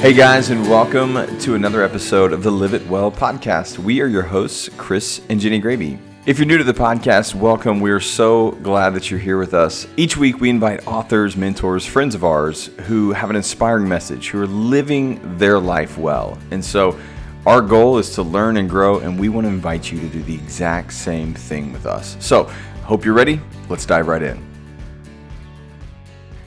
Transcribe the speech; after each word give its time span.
Hey 0.00 0.12
guys, 0.12 0.50
and 0.50 0.62
welcome 0.70 1.38
to 1.40 1.56
another 1.56 1.82
episode 1.82 2.32
of 2.32 2.44
the 2.44 2.52
Live 2.52 2.72
It 2.72 2.86
Well 2.86 3.10
podcast. 3.10 3.78
We 3.78 4.00
are 4.00 4.06
your 4.06 4.22
hosts, 4.22 4.70
Chris 4.76 5.20
and 5.28 5.40
Jenny 5.40 5.60
Graebe. 5.60 5.98
If 6.24 6.38
you're 6.38 6.46
new 6.46 6.56
to 6.56 6.62
the 6.62 6.72
podcast, 6.72 7.34
welcome. 7.34 7.80
We're 7.80 7.98
so 7.98 8.52
glad 8.62 8.90
that 8.90 9.10
you're 9.10 9.18
here 9.18 9.38
with 9.38 9.54
us. 9.54 9.88
Each 9.96 10.16
week, 10.16 10.40
we 10.40 10.50
invite 10.50 10.86
authors, 10.86 11.36
mentors, 11.36 11.84
friends 11.84 12.14
of 12.14 12.22
ours 12.22 12.66
who 12.82 13.10
have 13.10 13.28
an 13.28 13.34
inspiring 13.34 13.88
message, 13.88 14.28
who 14.28 14.40
are 14.40 14.46
living 14.46 15.36
their 15.36 15.58
life 15.58 15.98
well. 15.98 16.38
And 16.52 16.64
so, 16.64 16.96
our 17.44 17.60
goal 17.60 17.98
is 17.98 18.14
to 18.14 18.22
learn 18.22 18.56
and 18.56 18.70
grow, 18.70 19.00
and 19.00 19.18
we 19.18 19.28
want 19.28 19.46
to 19.46 19.48
invite 19.48 19.90
you 19.90 19.98
to 19.98 20.08
do 20.08 20.22
the 20.22 20.34
exact 20.34 20.92
same 20.92 21.34
thing 21.34 21.72
with 21.72 21.86
us. 21.86 22.16
So, 22.20 22.44
hope 22.84 23.04
you're 23.04 23.14
ready. 23.14 23.40
Let's 23.68 23.84
dive 23.84 24.06
right 24.06 24.22
in. 24.22 24.47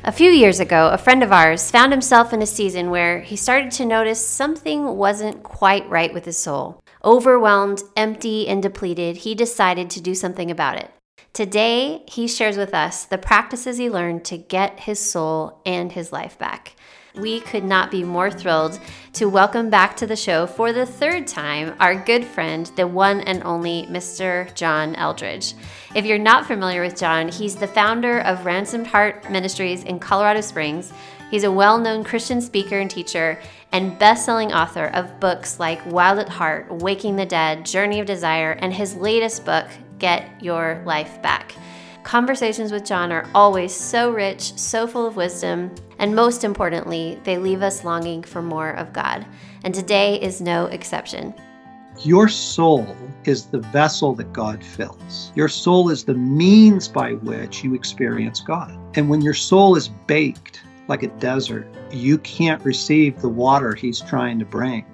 A 0.04 0.12
few 0.12 0.32
years 0.32 0.60
ago, 0.60 0.90
a 0.92 0.98
friend 0.98 1.22
of 1.22 1.32
ours 1.32 1.70
found 1.70 1.92
himself 1.92 2.34
in 2.34 2.42
a 2.42 2.48
season 2.48 2.90
where 2.90 3.22
he 3.22 3.36
started 3.36 3.70
to 3.74 3.86
notice 3.86 4.26
something 4.26 4.98
wasn't 4.98 5.44
quite 5.44 5.88
right 5.92 6.12
with 6.12 6.26
his 6.26 6.40
soul. 6.40 6.82
Overwhelmed, 7.06 7.84
empty, 7.96 8.48
and 8.48 8.64
depleted, 8.64 9.18
he 9.18 9.36
decided 9.36 9.92
to 9.92 10.02
do 10.02 10.16
something 10.16 10.50
about 10.50 10.78
it. 10.78 10.90
Today, 11.34 12.04
he 12.08 12.28
shares 12.28 12.58
with 12.58 12.74
us 12.74 13.06
the 13.06 13.20
practices 13.20 13.78
he 13.78 13.92
learned 13.92 14.26
to 14.26 14.40
get 14.40 14.82
his 14.82 15.00
soul 15.00 15.62
and 15.68 15.92
his 15.92 16.12
life 16.12 16.36
back. 16.40 16.76
We 17.16 17.42
could 17.42 17.66
not 17.66 17.92
be 17.92 18.06
more 18.06 18.32
thrilled 18.32 18.80
to 19.14 19.26
welcome 19.26 19.70
back 19.70 19.98
to 19.98 20.08
the 20.08 20.16
show 20.16 20.48
for 20.48 20.72
the 20.72 20.86
third 20.86 21.28
time 21.28 21.76
our 21.80 21.94
good 21.94 22.24
friend, 22.24 22.72
the 22.78 22.88
one 22.88 23.20
and 23.22 23.44
only 23.44 23.86
Mr. 23.90 24.54
John 24.56 24.96
Eldredge. 24.96 25.54
If 25.94 26.06
you're 26.06 26.18
not 26.18 26.46
familiar 26.46 26.82
with 26.82 26.98
John, 26.98 27.28
he's 27.28 27.58
the 27.58 27.68
founder 27.68 28.20
of 28.20 28.46
Ransomed 28.46 28.88
Heart 28.88 29.30
Ministries 29.30 29.84
in 29.84 30.00
Colorado 30.00 30.40
Springs. 30.40 30.94
He's 31.30 31.44
a 31.44 31.52
well 31.52 31.78
known 31.78 32.06
Christian 32.06 32.40
speaker 32.40 32.80
and 32.80 32.90
teacher 32.90 33.40
and 33.74 34.00
best 34.00 34.26
selling 34.26 34.54
author 34.54 34.86
of 34.88 35.20
books 35.20 35.60
like 35.60 35.86
Wild 35.86 36.20
at 36.20 36.30
Heart, 36.30 36.72
Waking 36.72 37.18
the 37.18 37.26
Dead, 37.26 37.66
Journey 37.66 38.00
of 38.00 38.06
Desire, 38.06 38.52
and 38.54 38.74
his 38.74 38.96
latest 38.96 39.44
book, 39.44 39.68
Get 40.00 40.30
Your 40.42 40.82
Life 40.86 41.22
Back. 41.22 41.56
Conversations 42.04 42.72
with 42.72 42.84
John 42.84 43.12
are 43.12 43.30
always 43.36 43.74
so 43.74 44.12
rich, 44.12 44.58
so 44.58 44.88
full 44.88 45.06
of 45.06 45.16
wisdom, 45.16 45.74
and 46.00 46.16
most 46.16 46.44
importantly, 46.44 47.20
they 47.24 47.38
leave 47.38 47.62
us 47.62 47.86
longing 47.86 48.24
for 48.24 48.42
more 48.42 48.72
of 48.72 48.92
God. 48.92 49.26
And 49.64 49.74
today 49.74 50.20
is 50.20 50.42
no 50.42 50.66
exception. 50.66 51.34
Your 52.00 52.28
soul 52.28 52.98
is 53.26 53.46
the 53.46 53.60
vessel 53.60 54.16
that 54.16 54.34
God 54.34 54.64
fills. 54.64 55.32
Your 55.36 55.48
soul 55.48 55.90
is 55.92 56.04
the 56.04 56.16
means 56.16 56.88
by 56.88 57.14
which 57.14 57.64
you 57.64 57.76
experience 57.76 58.42
God. 58.42 58.76
And 58.96 59.08
when 59.08 59.22
your 59.22 59.36
soul 59.36 59.76
is 59.76 59.88
baked 59.88 60.64
like 60.88 61.04
a 61.04 61.08
desert, 61.20 61.68
you 61.92 62.18
can't 62.20 62.64
receive 62.66 63.22
the 63.22 63.30
water 63.30 63.76
He's 63.76 64.02
trying 64.02 64.40
to 64.40 64.46
bring. 64.46 64.86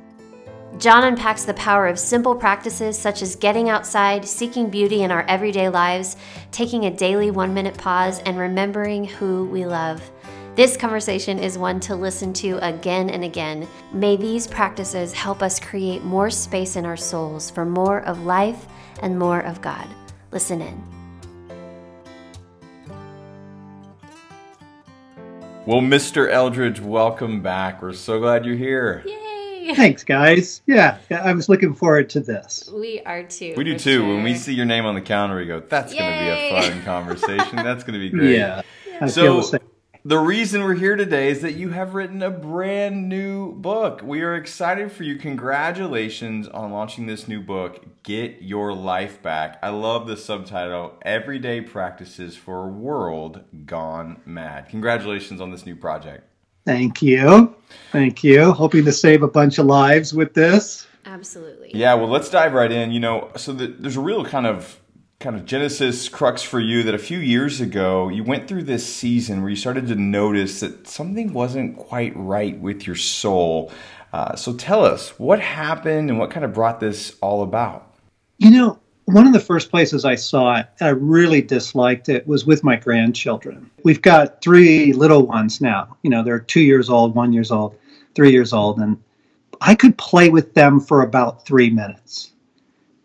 John 0.79 1.05
unpacks 1.05 1.43
the 1.43 1.55
power 1.55 1.87
of 1.87 1.97
simple 1.97 2.35
practices 2.35 2.99
such 2.99 3.23
as 3.23 3.35
getting 3.35 3.67
outside, 3.67 4.23
seeking 4.23 4.69
beauty 4.69 5.01
in 5.01 5.09
our 5.09 5.23
everyday 5.23 5.69
lives, 5.69 6.17
taking 6.51 6.85
a 6.85 6.91
daily 6.91 7.31
one 7.31 7.51
minute 7.51 7.75
pause, 7.75 8.19
and 8.19 8.37
remembering 8.37 9.05
who 9.05 9.45
we 9.45 9.65
love. 9.65 10.07
This 10.53 10.77
conversation 10.77 11.39
is 11.39 11.57
one 11.57 11.79
to 11.81 11.95
listen 11.95 12.31
to 12.33 12.59
again 12.61 13.09
and 13.09 13.23
again. 13.23 13.67
May 13.91 14.17
these 14.17 14.45
practices 14.45 15.13
help 15.13 15.41
us 15.41 15.59
create 15.59 16.03
more 16.03 16.29
space 16.29 16.75
in 16.75 16.85
our 16.85 16.97
souls 16.97 17.49
for 17.49 17.65
more 17.65 18.01
of 18.01 18.25
life 18.25 18.67
and 19.01 19.17
more 19.17 19.39
of 19.39 19.61
God. 19.61 19.87
Listen 20.31 20.61
in. 20.61 20.83
Well, 25.65 25.81
Mr. 25.81 26.31
Eldredge, 26.31 26.79
welcome 26.79 27.41
back. 27.41 27.81
We're 27.81 27.93
so 27.93 28.19
glad 28.19 28.45
you're 28.45 28.55
here. 28.55 29.03
Yay! 29.07 29.26
Thanks, 29.75 30.03
guys. 30.03 30.61
Yeah, 30.65 30.97
I 31.11 31.33
was 31.33 31.49
looking 31.49 31.73
forward 31.73 32.09
to 32.11 32.19
this. 32.19 32.69
We 32.73 33.01
are 33.01 33.23
too. 33.23 33.53
We 33.57 33.63
do 33.63 33.77
too. 33.77 33.99
sure. 33.99 34.07
When 34.07 34.23
we 34.23 34.35
see 34.35 34.53
your 34.53 34.65
name 34.65 34.85
on 34.85 34.95
the 34.95 35.01
counter, 35.01 35.35
we 35.37 35.45
go, 35.45 35.59
that's 35.59 35.93
going 35.93 36.11
to 36.11 36.19
be 36.19 36.29
a 36.29 36.61
fun 36.61 36.81
conversation. 36.85 37.55
That's 37.57 37.83
going 37.83 37.93
to 37.93 37.99
be 37.99 38.09
great. 38.09 38.37
Yeah. 38.37 38.61
I 38.95 38.99
feel 38.99 39.09
So, 39.09 39.35
the 39.37 39.43
same. 39.43 39.59
the 40.05 40.17
reason 40.19 40.63
we're 40.63 40.73
here 40.75 40.95
today 40.95 41.29
is 41.29 41.41
that 41.41 41.53
you 41.55 41.69
have 41.69 41.93
written 41.93 42.23
a 42.23 42.31
brand 42.31 43.09
new 43.09 43.53
book. 43.53 44.01
We 44.03 44.21
are 44.21 44.35
excited 44.35 44.91
for 44.91 45.03
you. 45.03 45.17
Congratulations 45.17 46.47
on 46.47 46.71
launching 46.71 47.05
this 47.05 47.27
new 47.27 47.41
book, 47.41 47.85
Get 48.03 48.41
Your 48.41 48.73
Life 48.73 49.21
Back. 49.21 49.59
I 49.61 49.69
love 49.69 50.07
the 50.07 50.17
subtitle 50.17 50.93
Everyday 51.03 51.61
Practices 51.61 52.35
for 52.35 52.63
a 52.63 52.67
World 52.67 53.41
Gone 53.65 54.21
Mad. 54.25 54.69
Congratulations 54.69 55.41
on 55.41 55.51
this 55.51 55.65
new 55.65 55.75
project. 55.75 56.23
Thank 56.67 57.01
you. 57.01 57.55
Thank 57.93 58.25
you. 58.25 58.51
Hoping 58.51 58.83
to 58.83 58.91
save 58.91 59.23
a 59.23 59.27
bunch 59.29 59.57
of 59.57 59.67
lives 59.67 60.13
with 60.13 60.33
this. 60.33 60.85
Absolutely. 61.05 61.71
Yeah, 61.73 61.93
well, 61.93 62.09
let's 62.09 62.29
dive 62.29 62.51
right 62.51 62.69
in. 62.69 62.91
You 62.91 62.99
know, 62.99 63.31
so 63.37 63.53
the, 63.53 63.67
there's 63.67 63.95
a 63.95 64.01
real 64.01 64.25
kind 64.25 64.45
of 64.45 64.77
kind 65.21 65.37
of 65.37 65.45
genesis 65.45 66.09
crux 66.09 66.43
for 66.43 66.59
you 66.59 66.83
that 66.83 66.93
a 66.93 66.97
few 66.97 67.19
years 67.19 67.61
ago 67.61 68.09
you 68.09 68.21
went 68.21 68.49
through 68.49 68.63
this 68.63 68.85
season 68.85 69.41
where 69.41 69.49
you 69.49 69.55
started 69.55 69.87
to 69.87 69.95
notice 69.95 70.59
that 70.59 70.87
something 70.89 71.31
wasn't 71.31 71.77
quite 71.77 72.11
right 72.17 72.59
with 72.59 72.85
your 72.85 72.97
soul. 72.97 73.71
Uh, 74.11 74.35
so 74.35 74.53
tell 74.53 74.83
us 74.83 75.17
what 75.17 75.39
happened 75.39 76.09
and 76.09 76.19
what 76.19 76.31
kind 76.31 76.43
of 76.43 76.53
brought 76.53 76.81
this 76.81 77.15
all 77.21 77.43
about. 77.43 77.95
You 78.39 78.51
know, 78.51 78.79
one 79.07 79.25
of 79.25 79.31
the 79.31 79.39
first 79.39 79.71
places 79.71 80.03
I 80.03 80.15
saw 80.15 80.57
it, 80.57 80.67
I 80.81 80.89
really 80.89 81.41
disliked 81.41 82.09
it, 82.09 82.27
was 82.27 82.45
with 82.45 82.65
my 82.65 82.75
grandchildren. 82.75 83.71
We've 83.83 84.01
got 84.01 84.41
three 84.41 84.91
little 84.91 85.25
ones 85.25 85.61
now. 85.61 85.95
You 86.01 86.09
know, 86.09 86.23
they're 86.23 86.39
two 86.39 86.59
years 86.59 86.89
old, 86.89 87.15
one 87.15 87.31
years 87.31 87.49
old, 87.49 87.77
three 88.15 88.31
years 88.31 88.51
old, 88.51 88.79
and 88.79 89.01
I 89.61 89.75
could 89.75 89.97
play 89.97 90.29
with 90.29 90.53
them 90.53 90.81
for 90.81 91.03
about 91.03 91.45
three 91.45 91.69
minutes 91.69 92.33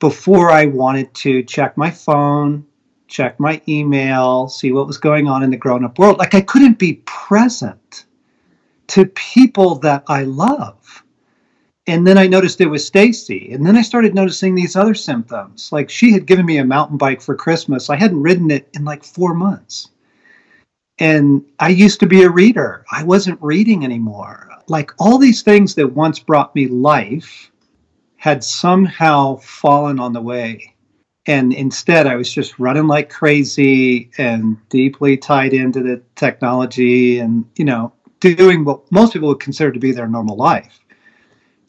before 0.00 0.50
I 0.50 0.66
wanted 0.66 1.14
to 1.14 1.44
check 1.44 1.76
my 1.76 1.88
phone, 1.88 2.66
check 3.06 3.38
my 3.38 3.62
email, 3.68 4.48
see 4.48 4.72
what 4.72 4.88
was 4.88 4.98
going 4.98 5.28
on 5.28 5.44
in 5.44 5.50
the 5.50 5.56
grown 5.56 5.84
up 5.84 6.00
world. 6.00 6.18
Like 6.18 6.34
I 6.34 6.40
couldn't 6.40 6.80
be 6.80 6.94
present 7.04 8.06
to 8.88 9.06
people 9.06 9.76
that 9.76 10.02
I 10.08 10.24
love. 10.24 11.04
And 11.86 12.06
then 12.06 12.16
I 12.16 12.28
noticed 12.28 12.60
it 12.60 12.66
was 12.66 12.86
Stacy. 12.86 13.52
And 13.52 13.66
then 13.66 13.76
I 13.76 13.82
started 13.82 14.14
noticing 14.14 14.54
these 14.54 14.76
other 14.76 14.94
symptoms. 14.94 15.70
Like 15.72 15.90
she 15.90 16.12
had 16.12 16.26
given 16.26 16.46
me 16.46 16.58
a 16.58 16.64
mountain 16.64 16.96
bike 16.96 17.20
for 17.20 17.34
Christmas. 17.34 17.90
I 17.90 17.96
hadn't 17.96 18.22
ridden 18.22 18.50
it 18.50 18.68
in 18.74 18.84
like 18.84 19.02
four 19.02 19.34
months. 19.34 19.88
And 20.98 21.44
I 21.58 21.70
used 21.70 21.98
to 22.00 22.06
be 22.06 22.22
a 22.22 22.30
reader. 22.30 22.84
I 22.92 23.02
wasn't 23.02 23.42
reading 23.42 23.84
anymore. 23.84 24.48
Like 24.68 24.92
all 25.00 25.18
these 25.18 25.42
things 25.42 25.74
that 25.74 25.94
once 25.94 26.20
brought 26.20 26.54
me 26.54 26.68
life 26.68 27.50
had 28.16 28.44
somehow 28.44 29.36
fallen 29.38 29.98
on 29.98 30.12
the 30.12 30.20
way. 30.20 30.76
And 31.26 31.52
instead, 31.52 32.06
I 32.06 32.14
was 32.14 32.32
just 32.32 32.58
running 32.60 32.86
like 32.86 33.10
crazy 33.10 34.10
and 34.18 34.56
deeply 34.68 35.16
tied 35.16 35.52
into 35.52 35.82
the 35.82 36.00
technology 36.14 37.18
and, 37.18 37.44
you 37.56 37.64
know, 37.64 37.92
doing 38.20 38.64
what 38.64 38.90
most 38.92 39.12
people 39.12 39.28
would 39.28 39.40
consider 39.40 39.72
to 39.72 39.80
be 39.80 39.90
their 39.90 40.06
normal 40.06 40.36
life 40.36 40.81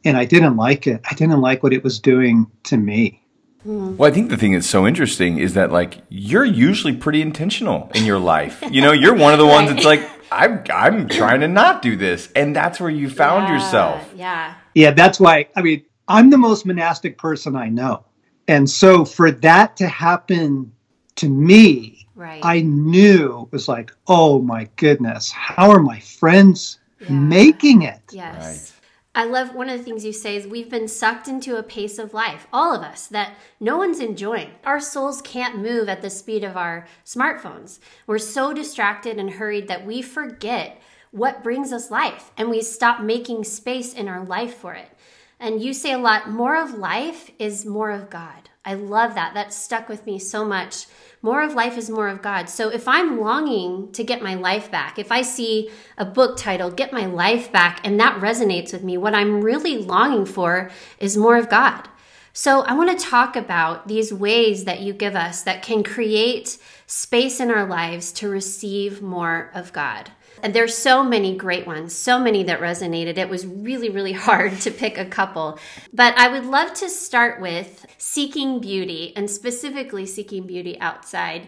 and 0.06 0.18
I 0.18 0.26
didn't 0.26 0.58
like 0.58 0.88
it. 0.88 1.02
I 1.10 1.14
didn't 1.14 1.42
like 1.42 1.64
what 1.64 1.74
it 1.74 1.84
was 1.84 2.00
doing 2.00 2.48
to 2.64 2.78
me. 2.78 3.22
Hmm. 3.64 3.96
Well, 3.96 4.12
I 4.12 4.14
think 4.14 4.30
the 4.30 4.38
thing 4.38 4.54
that's 4.54 4.68
so 4.68 4.86
interesting 4.86 5.38
is 5.38 5.54
that 5.54 5.72
like 5.72 6.02
you're 6.10 6.44
usually 6.46 6.96
pretty 6.96 7.22
intentional 7.22 7.90
in 7.96 8.04
your 8.06 8.20
life. 8.20 8.62
You 8.70 8.82
know, 8.82 8.92
you're 8.92 9.16
one 9.16 9.34
of 9.34 9.40
the 9.40 9.46
ones 9.46 9.70
that's 9.70 9.86
like 9.94 10.08
I'm 10.32 10.64
I'm 10.74 11.08
trying 11.08 11.40
to 11.42 11.48
not 11.48 11.82
do 11.82 11.96
this, 11.96 12.30
and 12.36 12.56
that's 12.56 12.80
where 12.80 12.90
you 12.90 13.10
found 13.10 13.48
Yeah, 13.48 13.54
yourself. 13.54 14.14
Yeah. 14.16 14.54
Yeah, 14.76 14.92
that's 14.92 15.20
why. 15.20 15.48
I 15.56 15.62
mean, 15.62 15.84
I'm 16.08 16.30
the 16.30 16.38
most 16.38 16.66
monastic 16.66 17.18
person 17.18 17.56
I 17.56 17.70
know, 17.70 18.04
and 18.48 18.70
so 18.70 19.06
for 19.06 19.32
that 19.32 19.78
to 19.78 19.88
happen 19.88 20.72
to 21.16 21.30
me, 21.30 22.00
Right. 22.16 22.42
I 22.44 22.62
knew 22.62 23.44
it 23.44 23.52
was 23.54 23.68
like, 23.68 23.92
oh 24.08 24.40
my 24.42 24.68
goodness, 24.76 25.32
how 25.32 25.72
are 25.72 25.80
my 25.80 26.00
friends 26.00 26.80
Yeah. 27.00 27.12
making 27.12 27.84
it? 27.84 28.02
Yes. 28.12 28.73
I 29.16 29.26
love 29.26 29.54
one 29.54 29.70
of 29.70 29.78
the 29.78 29.84
things 29.84 30.04
you 30.04 30.12
say 30.12 30.36
is 30.36 30.48
we've 30.48 30.72
been 30.72 30.88
sucked 30.88 31.28
into 31.28 31.58
a 31.58 31.64
pace 31.64 32.00
of 32.00 32.16
life, 32.16 32.48
all 32.52 32.74
of 32.74 32.82
us, 32.82 33.06
that 33.08 33.36
no 33.60 33.78
one's 33.78 34.00
enjoying. 34.00 34.50
Our 34.66 34.80
souls 34.80 35.22
can't 35.22 35.60
move 35.60 35.88
at 35.88 36.02
the 36.02 36.10
speed 36.10 36.44
of 36.44 36.58
our 36.58 36.88
smartphones. 37.06 37.78
We're 38.08 38.18
so 38.18 38.54
distracted 38.54 39.20
and 39.20 39.30
hurried 39.30 39.68
that 39.68 39.86
we 39.86 40.02
forget 40.02 40.82
what 41.12 41.44
brings 41.44 41.72
us 41.72 41.92
life 41.92 42.32
and 42.38 42.50
we 42.50 42.64
stop 42.64 43.02
making 43.02 43.44
space 43.44 43.94
in 43.94 44.08
our 44.08 44.26
life 44.26 44.56
for 44.56 44.74
it. 44.74 44.90
And 45.40 45.62
you 45.62 45.76
say 45.76 45.92
a 45.92 46.00
lot 46.00 46.32
more 46.32 46.56
of 46.56 46.74
life 46.74 47.30
is 47.38 47.68
more 47.68 47.92
of 47.92 48.10
God. 48.10 48.50
I 48.66 48.76
love 48.76 49.16
that. 49.16 49.34
That 49.34 49.54
stuck 49.54 49.90
with 49.90 50.06
me 50.06 50.18
so 50.20 50.46
much. 50.46 50.86
More 51.22 51.42
of 51.42 51.54
life 51.54 51.78
is 51.78 51.90
more 51.90 52.08
of 52.08 52.22
God. 52.22 52.50
So 52.50 52.70
if 52.70 52.88
I'm 52.88 53.20
longing 53.20 53.92
to 53.92 54.04
get 54.04 54.22
my 54.22 54.36
life 54.36 54.72
back, 54.72 54.98
if 54.98 55.12
I 55.12 55.22
see 55.22 55.70
a 55.98 56.06
book 56.06 56.38
titled 56.38 56.78
Get 56.78 56.94
My 56.94 57.06
Life 57.06 57.52
Back 57.52 57.86
and 57.86 58.00
that 58.00 58.22
resonates 58.22 58.72
with 58.72 58.84
me, 58.84 58.98
what 58.98 59.16
I'm 59.16 59.42
really 59.42 59.78
longing 59.78 60.26
for 60.26 60.72
is 60.98 61.18
more 61.18 61.38
of 61.38 61.50
God. 61.50 61.90
So 62.32 62.62
I 62.62 62.74
want 62.74 62.98
to 62.98 63.06
talk 63.06 63.36
about 63.36 63.88
these 63.88 64.14
ways 64.14 64.64
that 64.66 64.80
you 64.82 64.92
give 64.92 65.16
us 65.16 65.44
that 65.44 65.62
can 65.62 65.84
create 65.84 66.58
space 66.88 67.40
in 67.40 67.52
our 67.52 67.66
lives 67.66 68.12
to 68.14 68.30
receive 68.30 69.02
more 69.02 69.52
of 69.54 69.72
God. 69.72 70.12
And 70.44 70.54
there's 70.54 70.78
so 70.78 71.04
many 71.04 71.36
great 71.36 71.66
ones, 71.66 71.96
so 71.96 72.20
many 72.20 72.44
that 72.44 72.60
resonated. 72.60 73.18
It 73.18 73.30
was 73.30 73.48
really, 73.48 73.90
really 73.90 74.12
hard 74.28 74.60
to 74.62 74.72
pick 74.72 74.98
a 74.98 75.06
couple. 75.06 75.58
But 75.92 76.16
I 76.18 76.28
would 76.28 76.46
love 76.46 76.74
to 76.76 76.90
start 76.90 77.42
with 77.42 77.86
seeking 77.98 78.60
beauty 78.60 79.14
and 79.16 79.30
specifically 79.32 80.06
seeking 80.06 80.46
beauty 80.46 80.80
outside 80.80 81.48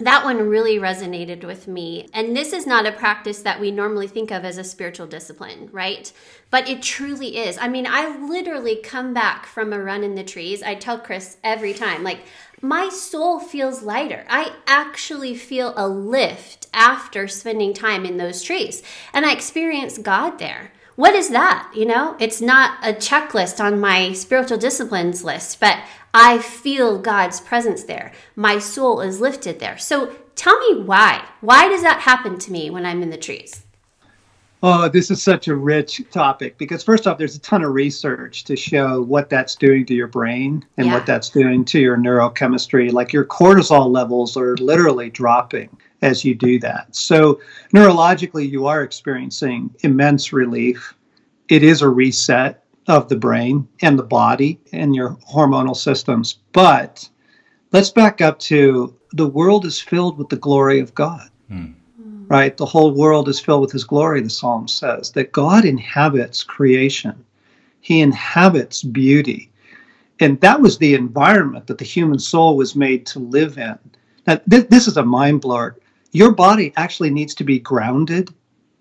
that 0.00 0.24
one 0.24 0.48
really 0.48 0.76
resonated 0.76 1.44
with 1.44 1.66
me. 1.66 2.08
And 2.14 2.36
this 2.36 2.52
is 2.52 2.68
not 2.68 2.86
a 2.86 2.92
practice 2.92 3.42
that 3.42 3.60
we 3.60 3.72
normally 3.72 4.06
think 4.06 4.30
of 4.30 4.44
as 4.44 4.56
a 4.56 4.62
spiritual 4.62 5.08
discipline, 5.08 5.68
right? 5.72 6.12
But 6.50 6.68
it 6.68 6.82
truly 6.82 7.36
is. 7.36 7.58
I 7.58 7.66
mean, 7.66 7.84
I 7.84 8.16
literally 8.16 8.76
come 8.76 9.12
back 9.12 9.44
from 9.44 9.72
a 9.72 9.82
run 9.82 10.04
in 10.04 10.14
the 10.14 10.22
trees. 10.22 10.62
I 10.62 10.76
tell 10.76 11.00
Chris 11.00 11.38
every 11.42 11.74
time, 11.74 12.04
like, 12.04 12.20
my 12.60 12.88
soul 12.88 13.38
feels 13.38 13.82
lighter. 13.82 14.24
I 14.28 14.52
actually 14.66 15.34
feel 15.34 15.74
a 15.76 15.88
lift 15.88 16.66
after 16.72 17.28
spending 17.28 17.72
time 17.72 18.04
in 18.04 18.16
those 18.16 18.42
trees. 18.42 18.82
And 19.12 19.24
I 19.24 19.32
experience 19.32 19.98
God 19.98 20.38
there. 20.38 20.72
What 20.96 21.14
is 21.14 21.30
that? 21.30 21.70
You 21.76 21.86
know, 21.86 22.16
it's 22.18 22.40
not 22.40 22.78
a 22.82 22.92
checklist 22.92 23.62
on 23.62 23.80
my 23.80 24.12
spiritual 24.12 24.58
disciplines 24.58 25.22
list, 25.22 25.60
but 25.60 25.78
I 26.12 26.38
feel 26.38 26.98
God's 26.98 27.40
presence 27.40 27.84
there. 27.84 28.10
My 28.34 28.58
soul 28.58 29.00
is 29.00 29.20
lifted 29.20 29.60
there. 29.60 29.78
So 29.78 30.16
tell 30.34 30.58
me 30.58 30.82
why. 30.82 31.24
Why 31.40 31.68
does 31.68 31.82
that 31.82 32.00
happen 32.00 32.38
to 32.40 32.50
me 32.50 32.70
when 32.70 32.84
I'm 32.84 33.02
in 33.02 33.10
the 33.10 33.16
trees? 33.16 33.64
Oh, 34.60 34.88
this 34.88 35.10
is 35.10 35.22
such 35.22 35.46
a 35.46 35.54
rich 35.54 36.02
topic 36.10 36.58
because, 36.58 36.82
first 36.82 37.06
off, 37.06 37.16
there's 37.16 37.36
a 37.36 37.40
ton 37.40 37.62
of 37.62 37.72
research 37.72 38.42
to 38.44 38.56
show 38.56 39.02
what 39.02 39.30
that's 39.30 39.54
doing 39.54 39.86
to 39.86 39.94
your 39.94 40.08
brain 40.08 40.64
and 40.76 40.88
yeah. 40.88 40.94
what 40.94 41.06
that's 41.06 41.30
doing 41.30 41.64
to 41.66 41.78
your 41.78 41.96
neurochemistry. 41.96 42.90
Like 42.90 43.12
your 43.12 43.24
cortisol 43.24 43.88
levels 43.88 44.36
are 44.36 44.56
literally 44.56 45.10
dropping 45.10 45.76
as 46.02 46.24
you 46.24 46.34
do 46.34 46.58
that. 46.60 46.94
So, 46.94 47.40
neurologically, 47.72 48.50
you 48.50 48.66
are 48.66 48.82
experiencing 48.82 49.72
immense 49.80 50.32
relief. 50.32 50.94
It 51.48 51.62
is 51.62 51.80
a 51.80 51.88
reset 51.88 52.64
of 52.88 53.08
the 53.08 53.16
brain 53.16 53.68
and 53.82 53.96
the 53.96 54.02
body 54.02 54.58
and 54.72 54.94
your 54.94 55.10
hormonal 55.32 55.76
systems. 55.76 56.40
But 56.52 57.08
let's 57.70 57.90
back 57.90 58.20
up 58.20 58.40
to 58.40 58.96
the 59.12 59.28
world 59.28 59.64
is 59.66 59.80
filled 59.80 60.18
with 60.18 60.30
the 60.30 60.36
glory 60.36 60.80
of 60.80 60.94
God. 60.94 61.28
Hmm. 61.48 61.72
Right? 62.28 62.56
The 62.56 62.66
whole 62.66 62.92
world 62.92 63.28
is 63.28 63.40
filled 63.40 63.62
with 63.62 63.72
his 63.72 63.84
glory, 63.84 64.20
the 64.20 64.30
psalm 64.30 64.68
says, 64.68 65.10
that 65.12 65.32
God 65.32 65.64
inhabits 65.64 66.44
creation. 66.44 67.24
He 67.80 68.00
inhabits 68.00 68.82
beauty. 68.82 69.50
And 70.20 70.40
that 70.40 70.60
was 70.60 70.78
the 70.78 70.94
environment 70.94 71.66
that 71.66 71.78
the 71.78 71.84
human 71.84 72.18
soul 72.18 72.56
was 72.56 72.76
made 72.76 73.06
to 73.06 73.18
live 73.18 73.56
in. 73.56 73.78
Now, 74.26 74.36
th- 74.50 74.68
this 74.68 74.86
is 74.86 74.96
a 74.96 75.04
mind 75.04 75.40
blower. 75.40 75.78
Your 76.12 76.32
body 76.32 76.72
actually 76.76 77.10
needs 77.10 77.34
to 77.36 77.44
be 77.44 77.58
grounded 77.58 78.30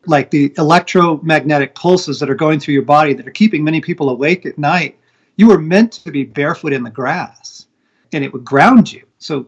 like 0.08 0.32
the 0.32 0.54
electromagnetic 0.58 1.76
pulses 1.76 2.20
that 2.20 2.30
are 2.30 2.36
going 2.36 2.60
through 2.60 2.74
your 2.74 2.84
body 2.84 3.14
that 3.14 3.28
are 3.28 3.32
keeping 3.32 3.64
many 3.64 3.82
people 3.82 4.10
awake 4.10 4.46
at 4.46 4.58
night, 4.58 4.98
you 5.36 5.48
were 5.48 5.60
meant 5.60 5.92
to 5.92 6.12
be 6.12 6.24
barefoot 6.24 6.74
in 6.74 6.84
the 6.84 6.90
grass 6.90 7.68
and 8.14 8.24
it 8.24 8.32
would 8.32 8.46
ground 8.46 8.92
you. 8.92 9.06
So, 9.20 9.48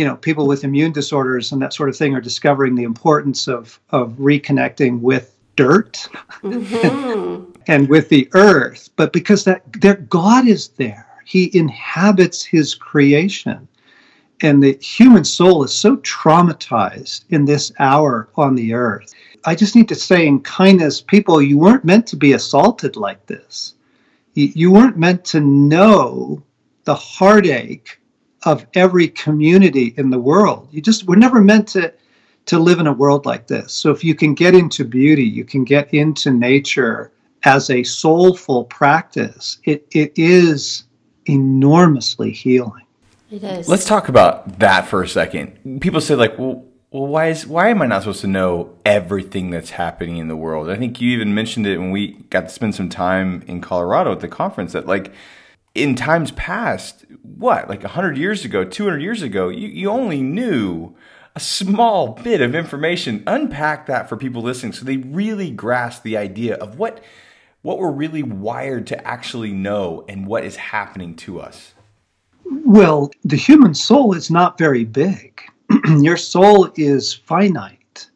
you 0.00 0.06
know, 0.06 0.16
people 0.16 0.46
with 0.46 0.64
immune 0.64 0.92
disorders 0.92 1.52
and 1.52 1.60
that 1.60 1.74
sort 1.74 1.90
of 1.90 1.96
thing 1.96 2.14
are 2.14 2.20
discovering 2.20 2.74
the 2.74 2.84
importance 2.84 3.46
of, 3.48 3.78
of 3.90 4.12
reconnecting 4.14 5.00
with 5.00 5.36
dirt 5.56 6.08
mm-hmm. 6.42 7.50
and 7.66 7.88
with 7.88 8.08
the 8.08 8.28
earth. 8.32 8.88
But 8.96 9.12
because 9.12 9.44
that 9.44 9.62
their 9.74 9.96
God 9.96 10.48
is 10.48 10.68
there, 10.68 11.06
He 11.26 11.56
inhabits 11.56 12.42
His 12.42 12.74
creation. 12.74 13.68
And 14.42 14.62
the 14.62 14.78
human 14.80 15.24
soul 15.24 15.64
is 15.64 15.74
so 15.74 15.98
traumatized 15.98 17.24
in 17.28 17.44
this 17.44 17.70
hour 17.78 18.30
on 18.36 18.54
the 18.54 18.72
earth 18.72 19.14
I 19.44 19.54
just 19.54 19.74
need 19.74 19.88
to 19.88 19.94
say 19.94 20.26
in 20.26 20.40
kindness, 20.40 21.00
people, 21.00 21.40
you 21.40 21.58
weren't 21.58 21.84
meant 21.84 22.06
to 22.08 22.16
be 22.16 22.32
assaulted 22.32 22.96
like 22.96 23.24
this. 23.26 23.74
You 24.34 24.70
weren't 24.70 24.98
meant 24.98 25.24
to 25.26 25.40
know 25.40 26.42
the 26.84 26.94
heartache 26.94 27.99
of 28.44 28.66
every 28.74 29.08
community 29.08 29.94
in 29.96 30.10
the 30.10 30.18
world. 30.18 30.68
You 30.70 30.80
just 30.80 31.06
were 31.06 31.16
never 31.16 31.40
meant 31.40 31.68
to 31.68 31.92
to 32.46 32.58
live 32.58 32.80
in 32.80 32.86
a 32.86 32.92
world 32.92 33.26
like 33.26 33.46
this. 33.46 33.72
So 33.72 33.90
if 33.90 34.02
you 34.02 34.14
can 34.14 34.34
get 34.34 34.54
into 34.54 34.84
beauty, 34.84 35.24
you 35.24 35.44
can 35.44 35.62
get 35.62 35.92
into 35.92 36.30
nature 36.30 37.12
as 37.44 37.70
a 37.70 37.82
soulful 37.82 38.64
practice, 38.64 39.58
it, 39.64 39.86
it 39.92 40.12
is 40.16 40.84
enormously 41.26 42.30
healing. 42.30 42.84
It 43.30 43.44
is. 43.44 43.68
Let's 43.68 43.84
talk 43.84 44.08
about 44.08 44.58
that 44.58 44.86
for 44.86 45.02
a 45.02 45.08
second. 45.08 45.80
People 45.80 46.00
say 46.00 46.14
like, 46.14 46.38
well, 46.38 46.64
well, 46.90 47.06
why 47.06 47.28
is 47.28 47.46
why 47.46 47.68
am 47.68 47.82
I 47.82 47.86
not 47.86 48.02
supposed 48.02 48.22
to 48.22 48.26
know 48.26 48.76
everything 48.84 49.50
that's 49.50 49.70
happening 49.70 50.16
in 50.16 50.26
the 50.26 50.34
world? 50.34 50.68
I 50.68 50.76
think 50.76 51.00
you 51.00 51.10
even 51.10 51.32
mentioned 51.34 51.64
it 51.68 51.78
when 51.78 51.92
we 51.92 52.14
got 52.30 52.42
to 52.42 52.48
spend 52.48 52.74
some 52.74 52.88
time 52.88 53.44
in 53.46 53.60
Colorado 53.60 54.10
at 54.10 54.18
the 54.18 54.26
conference 54.26 54.72
that 54.72 54.86
like 54.86 55.12
in 55.74 55.94
times 55.94 56.30
past, 56.32 57.04
what, 57.22 57.68
like 57.68 57.82
100 57.82 58.16
years 58.16 58.44
ago, 58.44 58.64
200 58.64 59.00
years 59.00 59.22
ago, 59.22 59.48
you, 59.48 59.68
you 59.68 59.90
only 59.90 60.22
knew 60.22 60.94
a 61.34 61.40
small 61.40 62.14
bit 62.14 62.40
of 62.40 62.54
information. 62.54 63.22
Unpack 63.26 63.86
that 63.86 64.08
for 64.08 64.16
people 64.16 64.42
listening 64.42 64.72
so 64.72 64.84
they 64.84 64.96
really 64.96 65.50
grasp 65.50 66.02
the 66.02 66.16
idea 66.16 66.56
of 66.56 66.78
what 66.78 67.02
what 67.62 67.78
we're 67.78 67.90
really 67.90 68.22
wired 68.22 68.86
to 68.86 69.06
actually 69.06 69.52
know 69.52 70.02
and 70.08 70.26
what 70.26 70.44
is 70.44 70.56
happening 70.56 71.14
to 71.14 71.38
us. 71.38 71.74
Well, 72.46 73.10
the 73.22 73.36
human 73.36 73.74
soul 73.74 74.14
is 74.14 74.30
not 74.30 74.56
very 74.56 74.84
big. 74.84 75.42
your 76.00 76.16
soul 76.16 76.70
is 76.76 77.12
finite. 77.12 78.08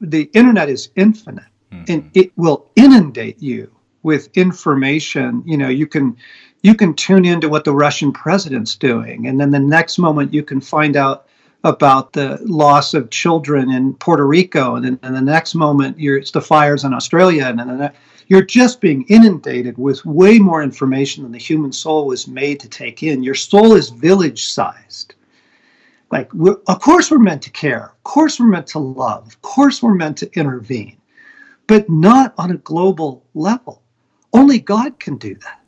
The 0.00 0.30
internet 0.34 0.68
is 0.68 0.90
infinite 0.94 1.44
mm-hmm. 1.72 1.84
and 1.92 2.10
it 2.14 2.30
will 2.36 2.70
inundate 2.76 3.42
you 3.42 3.70
with 4.04 4.28
information. 4.36 5.42
You 5.46 5.56
know, 5.56 5.68
you 5.68 5.86
can 5.86 6.16
you 6.62 6.74
can 6.74 6.94
tune 6.94 7.24
into 7.24 7.48
what 7.48 7.64
the 7.64 7.74
Russian 7.74 8.12
president's 8.12 8.76
doing, 8.76 9.26
and 9.26 9.38
then 9.40 9.50
the 9.50 9.58
next 9.58 9.98
moment 9.98 10.32
you 10.32 10.42
can 10.42 10.60
find 10.60 10.96
out 10.96 11.26
about 11.64 12.12
the 12.12 12.38
loss 12.42 12.94
of 12.94 13.10
children 13.10 13.70
in 13.70 13.94
Puerto 13.94 14.26
Rico, 14.26 14.76
and 14.76 14.84
then 14.84 14.98
and 15.02 15.14
the 15.14 15.20
next 15.20 15.54
moment 15.54 15.96
it's 15.98 16.30
the 16.30 16.40
fires 16.40 16.84
in 16.84 16.94
Australia, 16.94 17.46
and 17.46 17.58
then 17.58 17.92
you're 18.28 18.44
just 18.44 18.80
being 18.80 19.04
inundated 19.08 19.76
with 19.76 20.04
way 20.04 20.38
more 20.38 20.62
information 20.62 21.22
than 21.22 21.32
the 21.32 21.38
human 21.38 21.72
soul 21.72 22.06
was 22.06 22.28
made 22.28 22.60
to 22.60 22.68
take 22.68 23.02
in. 23.02 23.22
Your 23.22 23.34
soul 23.34 23.74
is 23.74 23.90
village 23.90 24.44
sized. 24.46 25.14
Like, 26.10 26.30
of 26.34 26.80
course, 26.80 27.10
we're 27.10 27.18
meant 27.18 27.42
to 27.42 27.50
care. 27.50 27.86
Of 27.86 28.02
course, 28.04 28.38
we're 28.38 28.46
meant 28.46 28.66
to 28.68 28.78
love. 28.78 29.26
Of 29.26 29.42
course, 29.42 29.82
we're 29.82 29.94
meant 29.94 30.18
to 30.18 30.30
intervene, 30.38 30.98
but 31.66 31.88
not 31.88 32.34
on 32.38 32.50
a 32.50 32.58
global 32.58 33.24
level. 33.34 33.82
Only 34.32 34.58
God 34.58 35.00
can 35.00 35.16
do 35.16 35.34
that. 35.36 35.61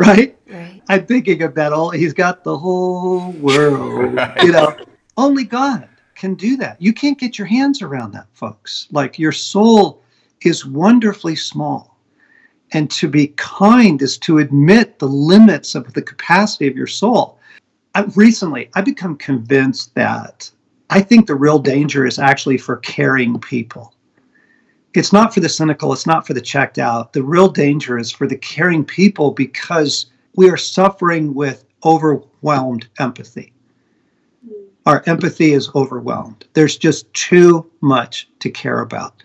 Yeah. 0.00 0.06
Right? 0.06 0.38
Right. 0.48 0.82
I'm 0.88 1.06
thinking 1.06 1.42
of 1.42 1.54
that 1.56 1.72
all. 1.72 1.90
He's 1.90 2.12
got 2.12 2.44
the 2.44 2.56
whole 2.56 3.32
world. 3.32 4.14
right. 4.16 4.42
You 4.42 4.52
know, 4.52 4.76
only 5.16 5.44
God 5.44 5.88
can 6.14 6.34
do 6.34 6.56
that. 6.56 6.80
You 6.80 6.92
can't 6.92 7.18
get 7.18 7.38
your 7.38 7.46
hands 7.46 7.82
around 7.82 8.12
that, 8.12 8.26
folks. 8.32 8.88
Like, 8.90 9.18
your 9.18 9.32
soul 9.32 10.02
is 10.42 10.64
wonderfully 10.64 11.36
small. 11.36 11.98
And 12.72 12.90
to 12.92 13.08
be 13.08 13.28
kind 13.36 14.00
is 14.02 14.18
to 14.18 14.38
admit 14.38 14.98
the 14.98 15.08
limits 15.08 15.74
of 15.74 15.92
the 15.94 16.02
capacity 16.02 16.68
of 16.68 16.76
your 16.76 16.86
soul 16.86 17.38
I, 17.94 18.02
recently 18.14 18.70
I've 18.74 18.84
become 18.84 19.16
convinced 19.16 19.94
that 19.94 20.50
I 20.90 21.00
think 21.00 21.26
the 21.26 21.34
real 21.34 21.58
danger 21.58 22.06
is 22.06 22.18
actually 22.18 22.58
for 22.58 22.76
caring 22.76 23.40
people. 23.40 23.94
It's 24.94 25.12
not 25.12 25.34
for 25.34 25.40
the 25.40 25.48
cynical, 25.48 25.92
it's 25.92 26.06
not 26.06 26.26
for 26.26 26.34
the 26.34 26.40
checked 26.40 26.78
out. 26.78 27.12
The 27.12 27.22
real 27.22 27.48
danger 27.48 27.98
is 27.98 28.10
for 28.10 28.26
the 28.26 28.36
caring 28.38 28.84
people 28.84 29.30
because 29.30 30.06
we 30.34 30.50
are 30.50 30.56
suffering 30.56 31.34
with 31.34 31.64
overwhelmed 31.84 32.88
empathy. 32.98 33.52
Our 34.86 35.02
empathy 35.06 35.52
is 35.52 35.70
overwhelmed. 35.74 36.46
There's 36.54 36.76
just 36.76 37.12
too 37.12 37.70
much 37.82 38.28
to 38.40 38.50
care 38.50 38.80
about. 38.80 39.22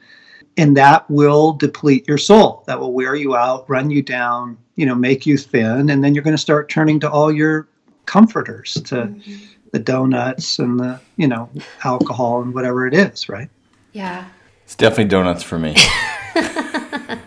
And 0.57 0.75
that 0.77 1.09
will 1.09 1.53
deplete 1.53 2.07
your 2.07 2.17
soul. 2.17 2.63
That 2.67 2.79
will 2.79 2.93
wear 2.93 3.15
you 3.15 3.35
out, 3.35 3.67
run 3.69 3.89
you 3.89 4.01
down, 4.01 4.57
you 4.75 4.85
know, 4.85 4.93
make 4.93 5.25
you 5.25 5.37
thin, 5.37 5.89
and 5.89 6.03
then 6.03 6.13
you're 6.13 6.23
going 6.23 6.35
to 6.35 6.41
start 6.41 6.69
turning 6.69 6.99
to 6.99 7.09
all 7.09 7.31
your 7.31 7.67
comforters 8.05 8.73
to 8.73 8.95
mm-hmm. 8.95 9.45
the 9.71 9.79
donuts 9.79 10.59
and 10.59 10.79
the 10.79 10.99
you 11.17 11.27
know 11.27 11.49
alcohol 11.83 12.41
and 12.41 12.53
whatever 12.53 12.87
it 12.87 12.93
is 12.93 13.29
right 13.29 13.49
yeah 13.93 14.25
it's 14.73 14.79
definitely 14.79 15.05
donuts 15.05 15.43
for 15.43 15.59
me. 15.59 15.75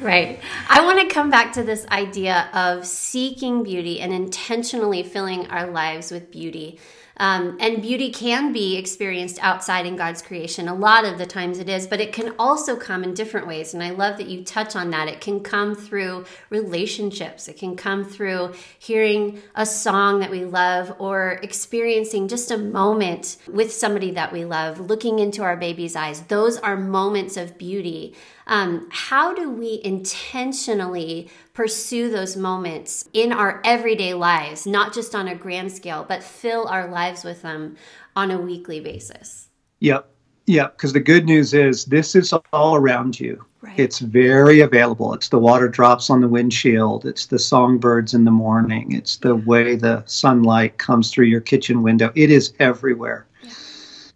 Right. 0.00 0.40
I 0.68 0.84
want 0.84 1.00
to 1.00 1.14
come 1.14 1.30
back 1.30 1.52
to 1.54 1.62
this 1.62 1.86
idea 1.86 2.48
of 2.52 2.86
seeking 2.86 3.62
beauty 3.62 4.00
and 4.00 4.12
intentionally 4.12 5.02
filling 5.02 5.46
our 5.46 5.70
lives 5.70 6.10
with 6.10 6.30
beauty 6.30 6.78
Um, 7.16 7.56
and 7.60 7.80
beauty 7.80 8.10
can 8.10 8.52
be 8.52 8.76
experienced 8.76 9.38
outside 9.40 9.86
in 9.86 9.96
God's 9.96 10.20
creation. 10.20 10.68
A 10.68 10.74
lot 10.74 11.04
of 11.04 11.18
the 11.18 11.26
times 11.26 11.58
it 11.58 11.68
is, 11.68 11.86
but 11.86 12.00
it 12.00 12.12
can 12.12 12.34
also 12.38 12.76
come 12.76 13.04
in 13.04 13.14
different 13.14 13.46
ways. 13.46 13.72
And 13.72 13.82
I 13.82 13.90
love 13.90 14.16
that 14.16 14.28
you 14.28 14.42
touch 14.42 14.74
on 14.74 14.90
that. 14.90 15.08
It 15.08 15.20
can 15.20 15.40
come 15.40 15.74
through 15.74 16.24
relationships, 16.50 17.48
it 17.48 17.56
can 17.56 17.76
come 17.76 18.04
through 18.04 18.54
hearing 18.78 19.40
a 19.54 19.66
song 19.66 20.20
that 20.20 20.30
we 20.30 20.44
love 20.44 20.94
or 20.98 21.38
experiencing 21.42 22.28
just 22.28 22.50
a 22.50 22.58
moment 22.58 23.36
with 23.46 23.72
somebody 23.72 24.10
that 24.12 24.32
we 24.32 24.44
love, 24.44 24.80
looking 24.80 25.18
into 25.18 25.42
our 25.42 25.56
baby's 25.56 25.96
eyes. 25.96 26.22
Those 26.22 26.58
are 26.58 26.76
moments 26.76 27.36
of 27.36 27.58
beauty. 27.58 28.14
Um, 28.46 28.88
how 28.90 29.34
do 29.34 29.50
we 29.50 29.80
intentionally 29.84 31.30
pursue 31.52 32.10
those 32.10 32.36
moments 32.36 33.08
in 33.12 33.32
our 33.32 33.62
everyday 33.64 34.14
lives, 34.14 34.66
not 34.66 34.92
just 34.92 35.14
on 35.14 35.28
a 35.28 35.34
grand 35.34 35.72
scale, 35.72 36.04
but 36.06 36.22
fill 36.22 36.66
our 36.68 36.88
lives 36.88 37.24
with 37.24 37.42
them 37.42 37.76
on 38.14 38.30
a 38.30 38.38
weekly 38.38 38.80
basis? 38.80 39.48
Yep. 39.80 40.08
Yep. 40.46 40.76
Because 40.76 40.92
the 40.92 41.00
good 41.00 41.24
news 41.24 41.54
is 41.54 41.86
this 41.86 42.14
is 42.14 42.34
all 42.52 42.74
around 42.74 43.18
you. 43.18 43.44
Right. 43.62 43.78
It's 43.80 43.98
very 43.98 44.60
available. 44.60 45.14
It's 45.14 45.30
the 45.30 45.38
water 45.38 45.68
drops 45.68 46.10
on 46.10 46.20
the 46.20 46.28
windshield. 46.28 47.06
It's 47.06 47.26
the 47.26 47.38
songbirds 47.38 48.12
in 48.12 48.24
the 48.24 48.30
morning. 48.30 48.92
It's 48.92 49.16
the 49.16 49.36
way 49.36 49.74
the 49.74 50.04
sunlight 50.04 50.76
comes 50.76 51.10
through 51.10 51.26
your 51.26 51.40
kitchen 51.40 51.82
window. 51.82 52.12
It 52.14 52.30
is 52.30 52.52
everywhere. 52.58 53.26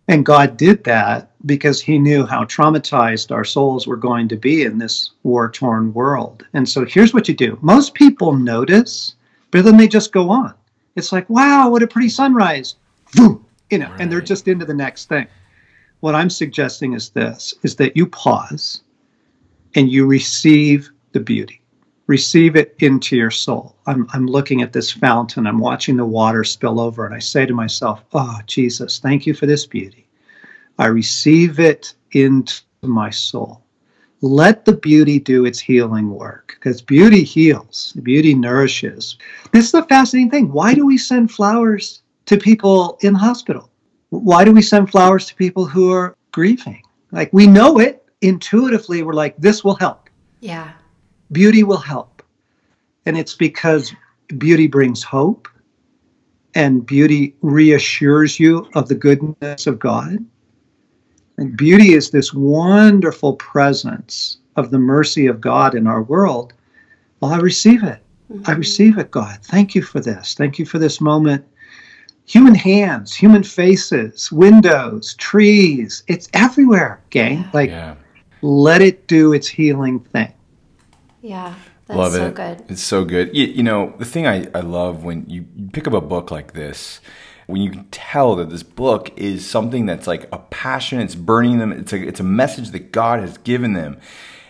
And 0.06 0.24
God 0.24 0.56
did 0.56 0.84
that 0.84 1.27
because 1.46 1.80
he 1.80 1.98
knew 1.98 2.26
how 2.26 2.44
traumatized 2.44 3.30
our 3.30 3.44
souls 3.44 3.86
were 3.86 3.96
going 3.96 4.28
to 4.28 4.36
be 4.36 4.62
in 4.62 4.78
this 4.78 5.12
war 5.22 5.50
torn 5.50 5.92
world. 5.94 6.44
And 6.52 6.68
so 6.68 6.84
here's 6.84 7.14
what 7.14 7.28
you 7.28 7.34
do 7.34 7.58
most 7.62 7.94
people 7.94 8.32
notice, 8.32 9.14
but 9.50 9.64
then 9.64 9.76
they 9.76 9.88
just 9.88 10.12
go 10.12 10.30
on. 10.30 10.54
It's 10.96 11.12
like, 11.12 11.28
wow, 11.30 11.70
what 11.70 11.82
a 11.82 11.86
pretty 11.86 12.08
sunrise. 12.08 12.76
Boom, 13.14 13.44
you 13.70 13.78
know, 13.78 13.88
right. 13.90 14.00
and 14.00 14.10
they're 14.10 14.20
just 14.20 14.48
into 14.48 14.64
the 14.64 14.74
next 14.74 15.08
thing. 15.08 15.26
What 16.00 16.14
I'm 16.14 16.30
suggesting 16.30 16.92
is 16.92 17.10
this 17.10 17.54
is 17.62 17.76
that 17.76 17.96
you 17.96 18.06
pause 18.06 18.82
and 19.74 19.90
you 19.90 20.06
receive 20.06 20.90
the 21.12 21.20
beauty 21.20 21.60
receive 22.08 22.56
it 22.56 22.74
into 22.78 23.16
your 23.16 23.30
soul. 23.30 23.76
I'm, 23.86 24.08
I'm 24.12 24.26
looking 24.26 24.62
at 24.62 24.72
this 24.72 24.90
fountain, 24.90 25.46
I'm 25.46 25.58
watching 25.58 25.96
the 25.96 26.04
water 26.04 26.42
spill 26.42 26.80
over, 26.80 27.06
and 27.06 27.14
I 27.14 27.20
say 27.20 27.46
to 27.46 27.54
myself, 27.54 28.02
Oh, 28.12 28.40
Jesus, 28.46 28.98
thank 28.98 29.26
you 29.26 29.34
for 29.34 29.46
this 29.46 29.66
beauty. 29.66 30.07
I 30.78 30.86
receive 30.86 31.60
it 31.60 31.94
into 32.12 32.62
my 32.82 33.10
soul. 33.10 33.62
Let 34.20 34.64
the 34.64 34.72
beauty 34.72 35.18
do 35.18 35.44
its 35.44 35.60
healing 35.60 36.10
work 36.10 36.56
because 36.58 36.82
beauty 36.82 37.22
heals, 37.22 37.92
beauty 38.02 38.34
nourishes. 38.34 39.16
This 39.52 39.66
is 39.66 39.72
the 39.72 39.84
fascinating 39.84 40.30
thing. 40.30 40.52
Why 40.52 40.74
do 40.74 40.84
we 40.84 40.98
send 40.98 41.30
flowers 41.30 42.02
to 42.26 42.36
people 42.36 42.98
in 43.02 43.14
hospital? 43.14 43.70
Why 44.10 44.44
do 44.44 44.52
we 44.52 44.62
send 44.62 44.90
flowers 44.90 45.26
to 45.26 45.34
people 45.36 45.66
who 45.66 45.92
are 45.92 46.16
grieving? 46.32 46.82
Like 47.12 47.32
we 47.32 47.46
know 47.46 47.78
it 47.78 48.04
intuitively, 48.22 49.02
we're 49.02 49.12
like, 49.12 49.36
this 49.36 49.62
will 49.62 49.76
help. 49.76 50.10
Yeah 50.40 50.72
beauty 51.32 51.64
will 51.64 51.78
help. 51.78 52.22
And 53.06 53.16
it's 53.16 53.34
because 53.34 53.94
beauty 54.36 54.66
brings 54.66 55.02
hope 55.02 55.48
and 56.54 56.84
beauty 56.84 57.34
reassures 57.42 58.38
you 58.40 58.68
of 58.74 58.88
the 58.88 58.94
goodness 58.94 59.66
of 59.66 59.78
God. 59.78 60.24
And 61.38 61.56
beauty 61.56 61.94
is 61.94 62.10
this 62.10 62.34
wonderful 62.34 63.34
presence 63.36 64.38
of 64.56 64.72
the 64.72 64.78
mercy 64.78 65.26
of 65.26 65.40
God 65.40 65.74
in 65.76 65.86
our 65.86 66.02
world. 66.02 66.52
Well, 67.20 67.32
I 67.32 67.38
receive 67.38 67.84
it. 67.84 68.00
Mm-hmm. 68.30 68.50
I 68.50 68.54
receive 68.54 68.98
it, 68.98 69.12
God. 69.12 69.38
Thank 69.42 69.74
you 69.74 69.82
for 69.82 70.00
this. 70.00 70.34
Thank 70.34 70.58
you 70.58 70.66
for 70.66 70.80
this 70.80 71.00
moment. 71.00 71.46
Human 72.26 72.56
hands, 72.56 73.14
human 73.14 73.44
faces, 73.44 74.30
windows, 74.32 75.14
trees. 75.14 76.02
It's 76.08 76.28
everywhere, 76.34 77.00
gang. 77.10 77.48
Like, 77.54 77.70
yeah. 77.70 77.94
let 78.42 78.82
it 78.82 79.06
do 79.06 79.32
its 79.32 79.46
healing 79.46 80.00
thing. 80.00 80.34
Yeah. 81.22 81.54
That's 81.86 81.98
love 81.98 82.12
so 82.12 82.26
it. 82.26 82.34
good. 82.34 82.64
It's 82.68 82.82
so 82.82 83.04
good. 83.04 83.34
You, 83.34 83.46
you, 83.46 83.62
know, 83.62 83.94
the 83.96 84.04
thing 84.04 84.26
I, 84.26 84.46
I 84.54 84.60
love 84.60 85.04
when 85.04 85.24
you, 85.26 85.46
you 85.56 85.70
pick 85.72 85.86
up 85.86 85.94
a 85.94 86.02
book 86.02 86.30
like 86.30 86.52
this, 86.52 87.00
when 87.48 87.62
you 87.62 87.70
can 87.70 87.84
tell 87.86 88.36
that 88.36 88.50
this 88.50 88.62
book 88.62 89.10
is 89.16 89.48
something 89.48 89.86
that's 89.86 90.06
like 90.06 90.28
a 90.30 90.38
passion, 90.38 91.00
it's 91.00 91.14
burning 91.14 91.58
them, 91.58 91.72
it's 91.72 91.94
a, 91.94 91.96
it's 91.96 92.20
a 92.20 92.24
message 92.24 92.72
that 92.72 92.92
God 92.92 93.20
has 93.20 93.38
given 93.38 93.72
them. 93.72 93.98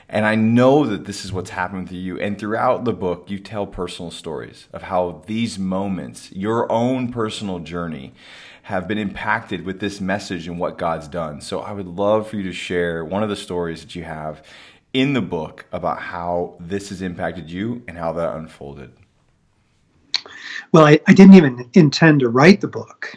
And 0.09 0.27
I 0.27 0.35
know 0.35 0.85
that 0.85 1.05
this 1.05 1.25
is 1.25 1.33
what's 1.33 1.51
happening 1.51 1.87
to 1.87 1.97
you. 1.97 2.19
And 2.19 2.37
throughout 2.37 2.85
the 2.85 2.93
book, 2.93 3.31
you 3.31 3.39
tell 3.39 3.69
personal 3.69 4.11
stories 4.11 4.67
of 4.73 4.83
how 4.83 5.23
these 5.27 5.61
moments, 5.61 6.33
your 6.33 6.71
own 6.73 7.13
personal 7.13 7.61
journey, 7.61 8.15
have 8.63 8.89
been 8.89 8.99
impacted 8.99 9.65
with 9.65 9.79
this 9.79 10.01
message 10.01 10.49
and 10.49 10.59
what 10.59 10.77
God's 10.77 11.07
done. 11.07 11.41
So 11.41 11.61
I 11.61 11.73
would 11.73 11.87
love 11.87 12.29
for 12.29 12.37
you 12.37 12.43
to 12.43 12.53
share 12.53 13.05
one 13.05 13.23
of 13.23 13.29
the 13.29 13.37
stories 13.37 13.81
that 13.83 13.95
you 13.95 14.03
have 14.03 14.43
in 14.93 15.13
the 15.13 15.23
book 15.23 15.67
about 15.71 16.01
how 16.01 16.57
this 16.59 16.89
has 16.89 17.01
impacted 17.01 17.49
you 17.49 17.85
and 17.87 17.97
how 17.97 18.13
that 18.15 18.35
unfolded? 18.35 18.93
Well, 20.73 20.87
I, 20.87 21.01
I 21.07 21.15
didn't 21.15 21.35
even 21.35 21.69
intend 21.75 22.21
to 22.21 22.29
write 22.29 22.61
the 22.61 22.69
book. 22.69 23.17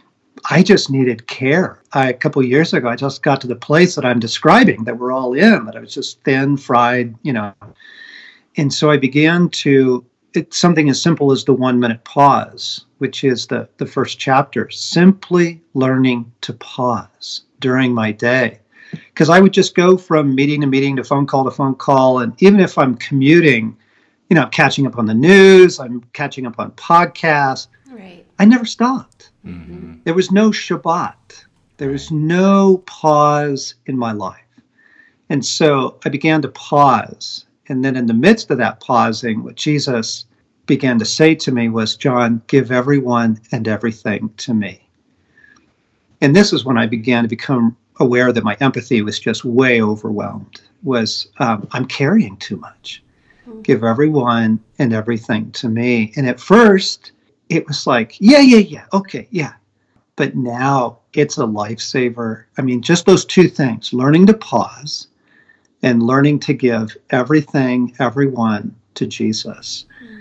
I 0.49 0.63
just 0.63 0.89
needed 0.89 1.27
care. 1.27 1.81
I, 1.93 2.09
a 2.09 2.13
couple 2.13 2.43
years 2.43 2.73
ago, 2.73 2.89
I 2.89 2.95
just 2.95 3.21
got 3.21 3.41
to 3.41 3.47
the 3.47 3.55
place 3.55 3.95
that 3.95 4.05
I'm 4.05 4.19
describing 4.19 4.83
that 4.85 4.97
we're 4.97 5.11
all 5.11 5.33
in, 5.33 5.65
that 5.65 5.75
I 5.75 5.79
was 5.79 5.93
just 5.93 6.21
thin, 6.23 6.57
fried, 6.57 7.15
you 7.21 7.33
know. 7.33 7.53
And 8.57 8.73
so 8.73 8.89
I 8.89 8.97
began 8.97 9.49
to, 9.49 10.03
it's 10.33 10.57
something 10.57 10.89
as 10.89 11.01
simple 11.01 11.31
as 11.31 11.43
the 11.45 11.53
one 11.53 11.79
minute 11.79 12.03
pause, 12.05 12.85
which 12.97 13.23
is 13.23 13.47
the, 13.47 13.69
the 13.77 13.85
first 13.85 14.19
chapter, 14.19 14.69
simply 14.69 15.61
learning 15.73 16.31
to 16.41 16.53
pause 16.53 17.43
during 17.59 17.93
my 17.93 18.11
day 18.11 18.59
because 18.91 19.29
I 19.29 19.39
would 19.39 19.53
just 19.53 19.75
go 19.75 19.97
from 19.97 20.35
meeting 20.35 20.61
to 20.61 20.67
meeting 20.67 20.95
to 20.97 21.03
phone 21.03 21.25
call 21.25 21.45
to 21.45 21.51
phone 21.51 21.75
call. 21.75 22.19
And 22.19 22.33
even 22.41 22.59
if 22.59 22.77
I'm 22.77 22.95
commuting, 22.95 23.77
you 24.31 24.35
know, 24.35 24.43
I'm 24.43 24.49
catching 24.49 24.87
up 24.87 24.97
on 24.97 25.07
the 25.07 25.13
news, 25.13 25.77
I'm 25.77 25.99
catching 26.13 26.47
up 26.47 26.57
on 26.57 26.71
podcasts. 26.71 27.67
Right. 27.89 28.25
I 28.39 28.45
never 28.45 28.65
stopped. 28.65 29.31
Mm-hmm. 29.45 29.95
There 30.05 30.13
was 30.13 30.31
no 30.31 30.51
Shabbat. 30.51 31.43
There 31.75 31.89
was 31.89 32.11
no 32.11 32.77
pause 32.85 33.75
in 33.87 33.97
my 33.97 34.13
life. 34.13 34.37
And 35.27 35.45
so 35.45 35.99
I 36.05 36.09
began 36.09 36.41
to 36.43 36.47
pause. 36.47 37.45
And 37.67 37.83
then 37.83 37.97
in 37.97 38.05
the 38.05 38.13
midst 38.13 38.49
of 38.51 38.57
that 38.59 38.79
pausing, 38.79 39.43
what 39.43 39.55
Jesus 39.55 40.27
began 40.65 40.97
to 40.99 41.05
say 41.05 41.35
to 41.35 41.51
me 41.51 41.67
was, 41.67 41.97
John, 41.97 42.41
give 42.47 42.71
everyone 42.71 43.37
and 43.51 43.67
everything 43.67 44.29
to 44.37 44.53
me. 44.53 44.87
And 46.21 46.33
this 46.33 46.53
is 46.53 46.63
when 46.63 46.77
I 46.77 46.85
began 46.85 47.23
to 47.25 47.27
become 47.27 47.75
aware 47.99 48.31
that 48.31 48.45
my 48.45 48.55
empathy 48.61 49.01
was 49.01 49.19
just 49.19 49.43
way 49.43 49.81
overwhelmed 49.81 50.61
was 50.83 51.27
um, 51.39 51.67
i'm 51.73 51.85
carrying 51.85 52.37
too 52.37 52.55
much. 52.55 53.03
Give 53.63 53.83
everyone 53.83 54.59
and 54.79 54.93
everything 54.93 55.51
to 55.51 55.69
me. 55.69 56.13
And 56.15 56.27
at 56.27 56.39
first 56.39 57.11
it 57.49 57.67
was 57.67 57.85
like 57.85 58.15
yeah 58.19 58.39
yeah 58.39 58.57
yeah 58.57 58.85
okay 58.93 59.27
yeah. 59.31 59.53
But 60.15 60.35
now 60.35 60.99
it's 61.13 61.37
a 61.37 61.43
lifesaver. 61.43 62.45
I 62.57 62.61
mean 62.61 62.81
just 62.81 63.05
those 63.05 63.25
two 63.25 63.47
things 63.47 63.93
learning 63.93 64.27
to 64.27 64.33
pause 64.33 65.07
and 65.83 66.03
learning 66.03 66.39
to 66.39 66.53
give 66.53 66.95
everything 67.09 67.95
everyone 67.99 68.75
to 68.93 69.07
jesus 69.07 69.85
mm-hmm. 70.03 70.19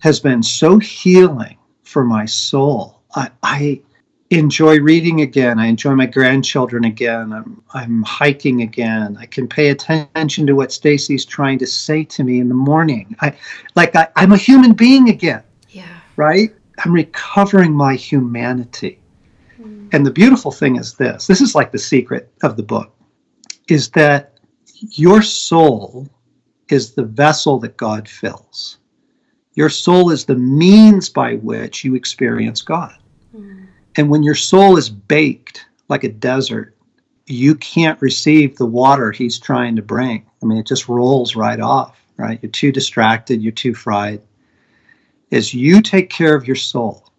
has 0.00 0.20
been 0.20 0.42
so 0.42 0.78
healing 0.78 1.56
for 1.88 2.04
my 2.04 2.26
soul. 2.26 3.00
I, 3.14 3.30
I 3.42 3.80
enjoy 4.30 4.78
reading 4.80 5.22
again. 5.22 5.58
I 5.58 5.66
enjoy 5.66 5.94
my 5.94 6.06
grandchildren 6.06 6.84
again. 6.84 7.32
I'm 7.32 7.62
I'm 7.72 8.02
hiking 8.02 8.62
again. 8.62 9.16
I 9.18 9.26
can 9.26 9.48
pay 9.48 9.70
attention 9.70 10.46
to 10.46 10.54
what 10.54 10.72
Stacy's 10.72 11.24
trying 11.24 11.58
to 11.58 11.66
say 11.66 12.04
to 12.04 12.24
me 12.24 12.40
in 12.40 12.48
the 12.48 12.54
morning. 12.54 13.16
I 13.20 13.34
like 13.74 13.96
I, 13.96 14.08
I'm 14.16 14.32
a 14.32 14.36
human 14.36 14.74
being 14.74 15.08
again. 15.08 15.42
Yeah. 15.70 16.00
Right? 16.16 16.54
I'm 16.84 16.92
recovering 16.92 17.72
my 17.72 17.94
humanity. 17.94 19.00
Mm. 19.60 19.88
And 19.92 20.06
the 20.06 20.10
beautiful 20.10 20.52
thing 20.52 20.76
is 20.76 20.94
this. 20.94 21.26
This 21.26 21.40
is 21.40 21.54
like 21.54 21.72
the 21.72 21.78
secret 21.78 22.30
of 22.42 22.56
the 22.56 22.62
book 22.62 22.94
is 23.68 23.90
that 23.90 24.38
your 24.92 25.22
soul 25.22 26.08
is 26.68 26.94
the 26.94 27.04
vessel 27.04 27.58
that 27.60 27.76
God 27.76 28.08
fills. 28.08 28.78
Your 29.54 29.68
soul 29.68 30.10
is 30.10 30.24
the 30.24 30.36
means 30.36 31.08
by 31.08 31.34
which 31.36 31.84
you 31.84 31.94
experience 31.94 32.62
God. 32.62 32.94
Mm. 33.34 33.67
And 33.98 34.08
when 34.08 34.22
your 34.22 34.36
soul 34.36 34.76
is 34.76 34.88
baked 34.88 35.66
like 35.88 36.04
a 36.04 36.08
desert, 36.08 36.76
you 37.26 37.56
can't 37.56 38.00
receive 38.00 38.56
the 38.56 38.64
water 38.64 39.10
he's 39.10 39.40
trying 39.40 39.74
to 39.74 39.82
bring. 39.82 40.24
I 40.40 40.46
mean, 40.46 40.56
it 40.56 40.66
just 40.68 40.88
rolls 40.88 41.34
right 41.34 41.58
off, 41.58 42.00
right? 42.16 42.38
You're 42.40 42.52
too 42.52 42.70
distracted, 42.70 43.42
you're 43.42 43.50
too 43.50 43.74
fried. 43.74 44.22
As 45.32 45.52
you 45.52 45.82
take 45.82 46.10
care 46.10 46.36
of 46.36 46.46
your 46.46 46.56
soul, 46.56 47.10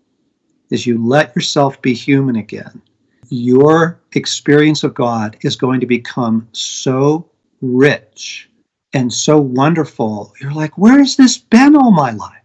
as 0.71 0.87
you 0.87 1.05
let 1.05 1.35
yourself 1.35 1.81
be 1.81 1.93
human 1.93 2.37
again, 2.37 2.81
your 3.27 3.99
experience 4.13 4.85
of 4.85 4.93
God 4.93 5.37
is 5.41 5.57
going 5.57 5.81
to 5.81 5.85
become 5.85 6.47
so 6.53 7.29
rich 7.61 8.49
and 8.93 9.13
so 9.13 9.37
wonderful. 9.37 10.33
You're 10.39 10.53
like, 10.53 10.77
where 10.77 10.99
has 10.99 11.17
this 11.17 11.37
been 11.37 11.75
all 11.75 11.91
my 11.91 12.11
life? 12.11 12.38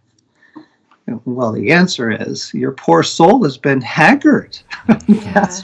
Well, 1.25 1.51
the 1.51 1.71
answer 1.71 2.11
is 2.11 2.53
your 2.53 2.71
poor 2.71 3.03
soul 3.03 3.43
has 3.43 3.57
been 3.57 3.81
haggard. 3.81 4.57
Yeah. 5.07 5.33
that's, 5.33 5.63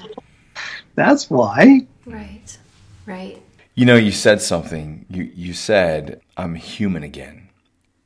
that's 0.96 1.30
why. 1.30 1.88
Right. 2.06 2.58
Right. 3.06 3.42
You 3.76 3.86
know, 3.86 3.96
you 3.96 4.12
said 4.12 4.42
something. 4.42 5.06
You 5.10 5.32
you 5.34 5.54
said 5.54 6.22
I'm 6.38 6.56
human 6.56 7.04
again, 7.04 7.50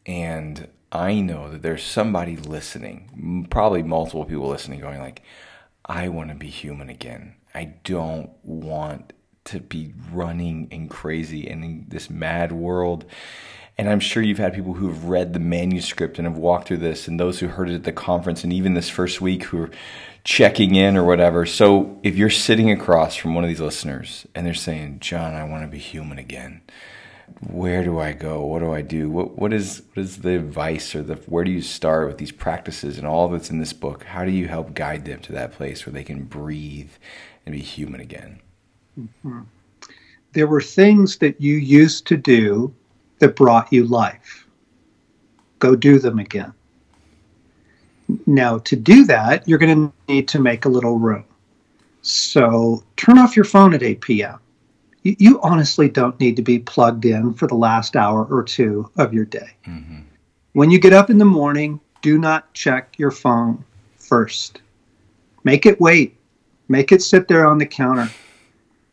and 0.05 0.67
I 0.91 1.19
know 1.19 1.51
that 1.51 1.61
there's 1.61 1.83
somebody 1.83 2.37
listening, 2.37 3.47
probably 3.49 3.83
multiple 3.83 4.25
people 4.25 4.47
listening, 4.47 4.79
going 4.79 4.99
like, 4.99 5.23
I 5.85 6.07
want 6.07 6.29
to 6.29 6.35
be 6.35 6.47
human 6.47 6.89
again. 6.89 7.35
I 7.53 7.73
don't 7.83 8.29
want 8.43 9.13
to 9.45 9.59
be 9.59 9.93
running 10.11 10.67
and 10.71 10.89
crazy 10.89 11.47
and 11.49 11.63
in 11.63 11.85
this 11.87 12.09
mad 12.09 12.51
world. 12.51 13.05
And 13.77 13.89
I'm 13.89 13.99
sure 13.99 14.23
you've 14.23 14.37
had 14.37 14.53
people 14.53 14.73
who've 14.73 15.05
read 15.05 15.33
the 15.33 15.39
manuscript 15.39 16.17
and 16.17 16.25
have 16.25 16.37
walked 16.37 16.67
through 16.67 16.77
this, 16.77 17.07
and 17.07 17.19
those 17.19 17.39
who 17.39 17.47
heard 17.47 17.69
it 17.69 17.75
at 17.75 17.83
the 17.83 17.91
conference, 17.91 18.43
and 18.43 18.53
even 18.53 18.73
this 18.73 18.89
first 18.89 19.19
week 19.19 19.43
who 19.43 19.63
are 19.63 19.71
checking 20.23 20.75
in 20.75 20.97
or 20.97 21.03
whatever. 21.03 21.45
So 21.45 21.99
if 22.03 22.15
you're 22.15 22.29
sitting 22.29 22.71
across 22.71 23.15
from 23.15 23.35
one 23.35 23.43
of 23.43 23.47
these 23.47 23.61
listeners 23.61 24.25
and 24.33 24.45
they're 24.45 24.53
saying, 24.53 24.99
John, 24.99 25.35
I 25.35 25.43
want 25.43 25.63
to 25.63 25.67
be 25.67 25.77
human 25.77 26.17
again, 26.17 26.61
where 27.39 27.83
do 27.83 27.99
I 27.99 28.11
go? 28.13 28.43
What 28.43 28.59
do 28.59 28.73
I 28.73 28.81
do? 28.81 29.09
What, 29.09 29.37
what 29.37 29.53
is 29.53 29.83
what 29.93 30.03
is 30.03 30.17
the 30.17 30.35
advice 30.35 30.95
or 30.95 31.03
the 31.03 31.15
where 31.27 31.43
do 31.43 31.51
you 31.51 31.61
start 31.61 32.07
with 32.07 32.17
these 32.17 32.31
practices 32.31 32.97
and 32.97 33.07
all 33.07 33.27
that's 33.29 33.49
in 33.49 33.59
this 33.59 33.73
book? 33.73 34.03
How 34.03 34.25
do 34.25 34.31
you 34.31 34.47
help 34.47 34.73
guide 34.73 35.05
them 35.05 35.19
to 35.21 35.31
that 35.33 35.53
place 35.53 35.85
where 35.85 35.93
they 35.93 36.03
can 36.03 36.23
breathe 36.23 36.91
and 37.45 37.53
be 37.53 37.61
human 37.61 38.01
again? 38.01 38.39
Hmm. 39.21 39.41
There 40.33 40.47
were 40.47 40.61
things 40.61 41.17
that 41.17 41.39
you 41.39 41.55
used 41.55 42.05
to 42.07 42.17
do 42.17 42.73
that 43.19 43.35
brought 43.35 43.71
you 43.71 43.85
life. 43.85 44.47
Go 45.59 45.75
do 45.75 45.99
them 45.99 46.19
again. 46.19 46.53
Now, 48.27 48.59
to 48.59 48.75
do 48.75 49.05
that, 49.05 49.47
you're 49.47 49.57
going 49.57 49.89
to 49.89 49.93
need 50.07 50.27
to 50.29 50.39
make 50.39 50.65
a 50.65 50.69
little 50.69 50.99
room. 50.99 51.25
So 52.01 52.83
turn 52.97 53.17
off 53.17 53.35
your 53.35 53.45
phone 53.45 53.73
at 53.73 53.81
8 53.81 54.01
p.m. 54.01 54.39
You, 55.01 55.15
you 55.17 55.41
honestly 55.41 55.89
don't 55.89 56.19
need 56.19 56.35
to 56.35 56.43
be 56.43 56.59
plugged 56.59 57.05
in 57.05 57.33
for 57.33 57.47
the 57.47 57.55
last 57.55 57.95
hour 57.95 58.25
or 58.25 58.43
two 58.43 58.89
of 58.97 59.13
your 59.13 59.25
day. 59.25 59.51
Mm-hmm. 59.65 60.01
When 60.53 60.69
you 60.69 60.79
get 60.79 60.93
up 60.93 61.09
in 61.09 61.17
the 61.17 61.25
morning, 61.25 61.79
do 62.01 62.19
not 62.19 62.53
check 62.53 62.93
your 62.99 63.11
phone 63.11 63.63
first. 63.97 64.61
Make 65.43 65.65
it 65.65 65.81
wait. 65.81 66.15
Make 66.67 66.91
it 66.91 67.01
sit 67.01 67.27
there 67.27 67.47
on 67.47 67.57
the 67.57 67.65
counter. 67.65 68.09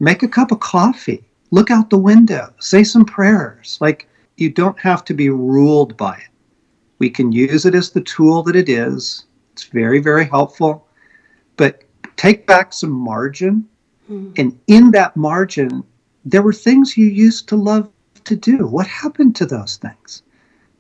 Make 0.01 0.23
a 0.23 0.29
cup 0.29 0.53
of 0.53 0.61
coffee. 0.61 1.23
Look 1.51 1.71
out 1.71 1.91
the 1.91 1.99
window. 1.99 2.53
Say 2.61 2.83
some 2.83 3.05
prayers. 3.05 3.79
Like, 3.81 4.09
you 4.37 4.51
don't 4.51 4.79
have 4.79 5.05
to 5.07 5.15
be 5.15 5.31
ruled 5.31 5.97
by 5.97 6.15
it. 6.15 6.29
We 6.99 7.11
can 7.11 7.33
use 7.33 7.67
it 7.67 7.75
as 7.75 7.91
the 7.91 8.01
tool 8.01 8.43
that 8.45 8.57
it 8.57 8.69
is. 8.69 9.27
It's 9.53 9.65
very, 9.65 9.99
very 10.01 10.25
helpful. 10.25 10.87
But 11.57 11.85
take 12.17 12.47
back 12.47 12.73
some 12.73 12.91
margin. 12.91 13.69
Hmm. 14.07 14.33
And 14.39 14.59
in 14.67 14.91
that 14.93 15.17
margin, 15.17 15.85
there 16.25 16.43
were 16.43 16.53
things 16.53 16.97
you 16.97 17.07
used 17.07 17.49
to 17.49 17.57
love 17.57 17.91
to 18.25 18.37
do. 18.37 18.67
What 18.67 18.87
happened 18.87 19.37
to 19.37 19.47
those 19.47 19.77
things? 19.77 20.23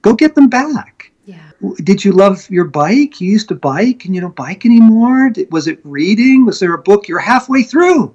Go 0.02 0.14
get 0.14 0.35
them 0.35 0.49
back. 0.49 1.11
Yeah. 1.25 1.50
Did 1.85 2.04
you 2.04 2.12
love 2.12 2.49
your 2.50 2.64
bike? 2.64 3.21
You 3.21 3.30
used 3.30 3.49
to 3.49 3.54
bike 3.54 4.04
and 4.04 4.14
you 4.14 4.21
don't 4.21 4.35
bike 4.35 4.66
anymore? 4.66 5.30
Did- 5.30 5.52
Was 5.52 5.68
it 5.68 5.80
reading? 5.85 6.44
Was 6.47 6.59
there 6.59 6.75
a 6.75 6.82
book 6.82 7.06
you're 7.06 7.21
halfway 7.21 7.62
through 7.62 8.14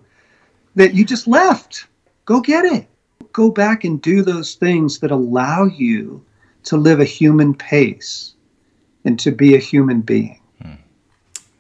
that 0.75 0.94
you 0.94 1.06
just 1.06 1.27
left? 1.27 1.88
Go 2.25 2.41
get 2.41 2.65
it. 2.65 2.88
Go 3.38 3.51
back 3.51 3.84
and 3.84 4.01
do 4.01 4.24
those 4.24 4.56
things 4.56 4.98
that 5.01 5.12
allow 5.12 5.65
you 5.65 6.25
to 6.63 6.75
live 6.75 7.00
a 7.00 7.06
human 7.06 7.53
pace 7.53 8.34
and 9.06 9.20
to 9.20 9.29
be 9.29 9.53
a 9.53 9.60
human 9.60 10.01
being. 10.01 10.41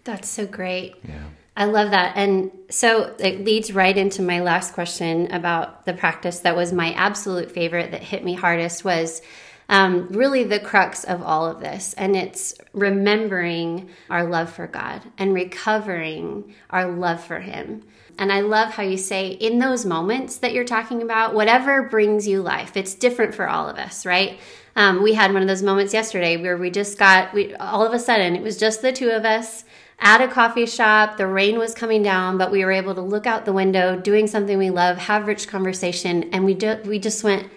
That's 0.03 0.27
so 0.27 0.47
great. 0.47 0.95
Yeah. 1.07 1.25
I 1.55 1.65
love 1.65 1.91
that. 1.91 2.17
And 2.17 2.49
so 2.71 3.15
it 3.19 3.45
leads 3.45 3.71
right 3.71 3.95
into 3.95 4.23
my 4.23 4.39
last 4.39 4.73
question 4.73 5.31
about 5.31 5.85
the 5.85 5.93
practice 5.93 6.39
that 6.39 6.55
was 6.55 6.73
my 6.73 6.93
absolute 6.93 7.51
favorite 7.51 7.91
that 7.91 8.01
hit 8.01 8.23
me 8.23 8.33
hardest 8.33 8.83
was 8.83 9.21
um, 9.69 10.07
really 10.09 10.43
the 10.43 10.59
crux 10.59 11.03
of 11.03 11.21
all 11.21 11.45
of 11.45 11.59
this. 11.59 11.93
And 11.93 12.15
it's 12.15 12.53
remembering 12.73 13.89
our 14.09 14.25
love 14.25 14.51
for 14.51 14.67
God 14.67 15.01
and 15.17 15.33
recovering 15.33 16.55
our 16.69 16.89
love 16.89 17.23
for 17.23 17.39
Him. 17.39 17.83
And 18.19 18.31
I 18.31 18.41
love 18.41 18.71
how 18.71 18.83
you 18.83 18.97
say, 18.97 19.29
in 19.29 19.59
those 19.59 19.85
moments 19.85 20.37
that 20.37 20.53
you're 20.53 20.65
talking 20.65 21.01
about, 21.01 21.35
whatever 21.35 21.83
brings 21.83 22.27
you 22.27 22.41
life, 22.41 22.75
it's 22.75 22.95
different 22.95 23.35
for 23.35 23.47
all 23.47 23.69
of 23.69 23.77
us, 23.77 24.05
right? 24.05 24.39
Um, 24.75 25.03
we 25.03 25.13
had 25.13 25.33
one 25.33 25.41
of 25.41 25.47
those 25.47 25.63
moments 25.63 25.93
yesterday 25.93 26.37
where 26.37 26.57
we 26.57 26.69
just 26.69 26.97
got, 26.97 27.33
we 27.33 27.53
all 27.55 27.85
of 27.85 27.93
a 27.93 27.99
sudden, 27.99 28.35
it 28.35 28.41
was 28.41 28.57
just 28.57 28.81
the 28.81 28.91
two 28.91 29.09
of 29.09 29.25
us 29.25 29.65
at 29.99 30.21
a 30.21 30.27
coffee 30.27 30.65
shop. 30.65 31.17
The 31.17 31.27
rain 31.27 31.57
was 31.57 31.73
coming 31.73 32.03
down, 32.03 32.37
but 32.37 32.51
we 32.51 32.63
were 32.63 32.71
able 32.71 32.95
to 32.95 33.01
look 33.01 33.27
out 33.27 33.45
the 33.45 33.53
window, 33.53 33.99
doing 33.99 34.27
something 34.27 34.57
we 34.57 34.69
love, 34.69 34.97
have 34.97 35.27
rich 35.27 35.47
conversation, 35.47 36.29
and 36.31 36.45
we 36.45 36.53
do, 36.53 36.79
we 36.85 36.99
just 36.99 37.23
went, 37.23 37.49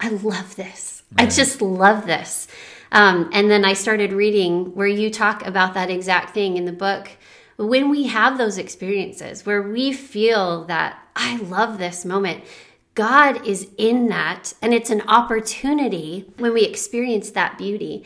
I 0.00 0.10
love 0.10 0.56
this. 0.56 0.95
I 1.16 1.26
just 1.26 1.62
love 1.62 2.06
this. 2.06 2.48
Um, 2.92 3.30
and 3.32 3.50
then 3.50 3.64
I 3.64 3.74
started 3.74 4.12
reading 4.12 4.74
where 4.74 4.86
you 4.86 5.10
talk 5.10 5.46
about 5.46 5.74
that 5.74 5.90
exact 5.90 6.34
thing 6.34 6.56
in 6.56 6.64
the 6.64 6.72
book. 6.72 7.10
When 7.56 7.90
we 7.90 8.06
have 8.08 8.38
those 8.38 8.58
experiences 8.58 9.46
where 9.46 9.62
we 9.62 9.92
feel 9.92 10.64
that 10.64 10.98
I 11.14 11.36
love 11.36 11.78
this 11.78 12.04
moment, 12.04 12.44
God 12.94 13.46
is 13.46 13.68
in 13.76 14.08
that, 14.08 14.54
and 14.62 14.72
it's 14.72 14.90
an 14.90 15.02
opportunity 15.02 16.32
when 16.38 16.52
we 16.54 16.64
experience 16.64 17.30
that 17.30 17.58
beauty 17.58 18.04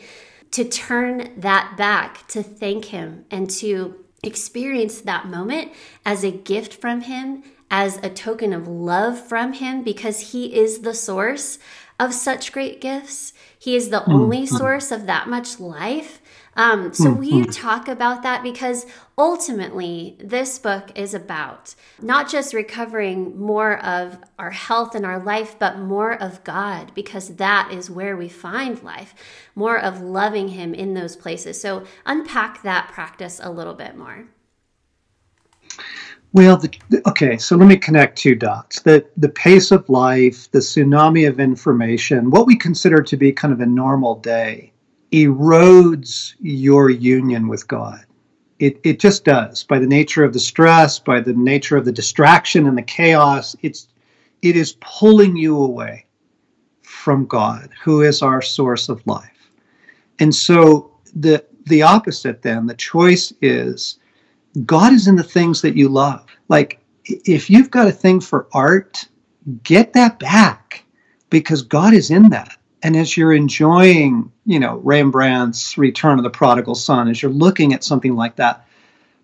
to 0.51 0.65
turn 0.65 1.31
that 1.37 1.75
back, 1.77 2.27
to 2.27 2.43
thank 2.43 2.85
Him, 2.85 3.25
and 3.31 3.49
to 3.51 4.03
experience 4.21 5.01
that 5.01 5.27
moment 5.27 5.71
as 6.05 6.23
a 6.23 6.31
gift 6.31 6.73
from 6.73 7.01
Him, 7.01 7.43
as 7.69 7.97
a 7.97 8.09
token 8.09 8.51
of 8.51 8.67
love 8.67 9.17
from 9.25 9.53
Him, 9.53 9.81
because 9.81 10.31
He 10.31 10.55
is 10.55 10.79
the 10.79 10.93
source 10.93 11.57
of 12.01 12.15
such 12.15 12.51
great 12.51 12.81
gifts. 12.81 13.31
He 13.57 13.75
is 13.75 13.89
the 13.89 13.99
hmm, 13.99 14.11
only 14.11 14.39
hmm. 14.39 14.55
source 14.55 14.91
of 14.91 15.05
that 15.05 15.29
much 15.29 15.59
life. 15.59 16.19
Um, 16.55 16.93
so, 16.93 17.11
hmm, 17.11 17.19
will 17.19 17.25
you 17.25 17.45
talk 17.45 17.87
about 17.87 18.23
that? 18.23 18.41
Because 18.41 18.87
ultimately, 19.17 20.17
this 20.19 20.57
book 20.57 20.91
is 20.95 21.13
about 21.13 21.75
not 22.01 22.27
just 22.27 22.55
recovering 22.55 23.39
more 23.39 23.77
of 23.85 24.17
our 24.39 24.49
health 24.49 24.95
and 24.95 25.05
our 25.05 25.19
life, 25.19 25.57
but 25.59 25.77
more 25.77 26.11
of 26.11 26.43
God, 26.43 26.91
because 26.95 27.35
that 27.35 27.71
is 27.71 27.89
where 27.89 28.17
we 28.17 28.27
find 28.27 28.81
life, 28.83 29.13
more 29.55 29.77
of 29.79 30.01
loving 30.01 30.49
Him 30.49 30.73
in 30.73 30.95
those 30.95 31.15
places. 31.15 31.61
So, 31.61 31.85
unpack 32.05 32.63
that 32.63 32.89
practice 32.91 33.39
a 33.41 33.51
little 33.51 33.75
bit 33.75 33.95
more. 33.95 34.25
Well, 36.33 36.55
the, 36.55 36.71
okay, 37.07 37.37
so 37.37 37.57
let 37.57 37.67
me 37.67 37.75
connect 37.75 38.17
two 38.17 38.35
dots. 38.35 38.81
The, 38.81 39.05
the 39.17 39.29
pace 39.29 39.71
of 39.71 39.89
life, 39.89 40.49
the 40.51 40.59
tsunami 40.59 41.27
of 41.27 41.41
information, 41.41 42.31
what 42.31 42.47
we 42.47 42.55
consider 42.55 43.03
to 43.03 43.17
be 43.17 43.33
kind 43.33 43.53
of 43.53 43.59
a 43.59 43.65
normal 43.65 44.15
day, 44.15 44.71
erodes 45.11 46.35
your 46.39 46.89
union 46.89 47.49
with 47.49 47.67
God. 47.67 48.05
It, 48.59 48.79
it 48.85 48.99
just 48.99 49.25
does. 49.25 49.65
By 49.65 49.79
the 49.79 49.87
nature 49.87 50.23
of 50.23 50.31
the 50.31 50.39
stress, 50.39 50.99
by 50.99 51.19
the 51.19 51.33
nature 51.33 51.75
of 51.75 51.83
the 51.83 51.91
distraction 51.91 52.65
and 52.65 52.77
the 52.77 52.83
chaos, 52.83 53.55
it's, 53.61 53.89
it 54.41 54.55
is 54.55 54.77
pulling 54.79 55.35
you 55.35 55.61
away 55.61 56.05
from 56.81 57.25
God, 57.25 57.71
who 57.83 58.03
is 58.03 58.21
our 58.21 58.41
source 58.41 58.87
of 58.87 59.05
life. 59.05 59.51
And 60.19 60.33
so 60.33 60.91
the, 61.13 61.43
the 61.65 61.81
opposite 61.81 62.41
then, 62.41 62.67
the 62.67 62.75
choice 62.75 63.33
is 63.41 63.97
God 64.65 64.93
is 64.93 65.07
in 65.07 65.15
the 65.15 65.23
things 65.23 65.61
that 65.61 65.77
you 65.77 65.89
love. 65.89 66.25
Like 66.49 66.79
if 67.05 67.49
you've 67.49 67.71
got 67.71 67.87
a 67.87 67.91
thing 67.91 68.19
for 68.19 68.47
art, 68.53 69.05
get 69.63 69.93
that 69.93 70.19
back 70.19 70.83
because 71.29 71.61
God 71.61 71.93
is 71.93 72.11
in 72.11 72.29
that. 72.29 72.55
And 72.83 72.95
as 72.95 73.15
you're 73.15 73.33
enjoying, 73.33 74.31
you 74.45 74.59
know, 74.59 74.77
Rembrandt's 74.77 75.77
Return 75.77 76.17
of 76.17 76.23
the 76.23 76.29
Prodigal 76.29 76.75
Son, 76.75 77.07
as 77.07 77.21
you're 77.21 77.31
looking 77.31 77.73
at 77.73 77.83
something 77.83 78.15
like 78.15 78.35
that, 78.37 78.65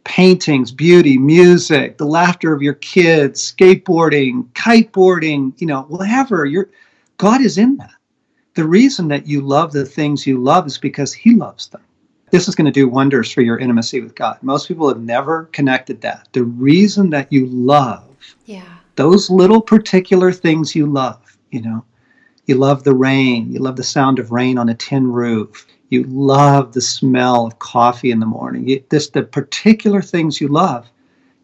paintings, 0.04 0.72
beauty, 0.72 1.18
music, 1.18 1.98
the 1.98 2.06
laughter 2.06 2.54
of 2.54 2.62
your 2.62 2.76
kids, 2.76 3.52
skateboarding, 3.52 4.46
kiteboarding, 4.54 5.60
you 5.60 5.68
know, 5.68 5.82
whatever, 5.84 6.46
you're 6.46 6.70
God 7.18 7.42
is 7.42 7.58
in 7.58 7.78
that. 7.78 7.92
The 8.54 8.64
reason 8.64 9.08
that 9.10 9.28
you 9.28 9.42
love 9.42 9.72
the 9.72 9.86
things 9.86 10.26
you 10.26 10.42
love 10.42 10.68
is 10.68 10.78
because 10.78 11.14
he 11.14 11.34
loves 11.34 11.68
them 11.68 11.82
this 12.32 12.48
is 12.48 12.56
going 12.56 12.66
to 12.66 12.72
do 12.72 12.90
wonders 12.90 13.32
for 13.32 13.42
your 13.42 13.58
intimacy 13.58 14.02
with 14.02 14.16
God. 14.16 14.38
Most 14.42 14.68
people 14.68 14.88
have 14.90 15.00
never 15.00 15.46
connected 15.46 16.02
that. 16.02 16.28
The 16.34 16.44
reason 16.44 17.10
that 17.12 17.32
you 17.32 17.46
love 17.48 18.04
Yeah. 18.46 18.64
those 18.96 19.30
little 19.30 19.62
particular 19.62 20.32
things 20.32 20.76
you 20.76 20.88
love, 20.88 21.38
you 21.52 21.62
know, 21.62 21.84
you 22.46 22.56
love 22.56 22.84
the 22.84 22.96
rain, 22.96 23.52
you 23.52 23.60
love 23.60 23.76
the 23.76 23.84
sound 23.84 24.20
of 24.20 24.32
rain 24.32 24.58
on 24.58 24.70
a 24.70 24.74
tin 24.74 25.12
roof, 25.12 25.68
you 25.90 26.04
love 26.04 26.74
the 26.74 26.82
smell 26.82 27.46
of 27.46 27.60
coffee 27.60 28.12
in 28.12 28.20
the 28.20 28.26
morning. 28.26 28.68
You, 28.68 28.84
this 28.90 29.10
the 29.10 29.24
particular 29.24 30.02
things 30.02 30.42
you 30.42 30.48
love. 30.48 30.90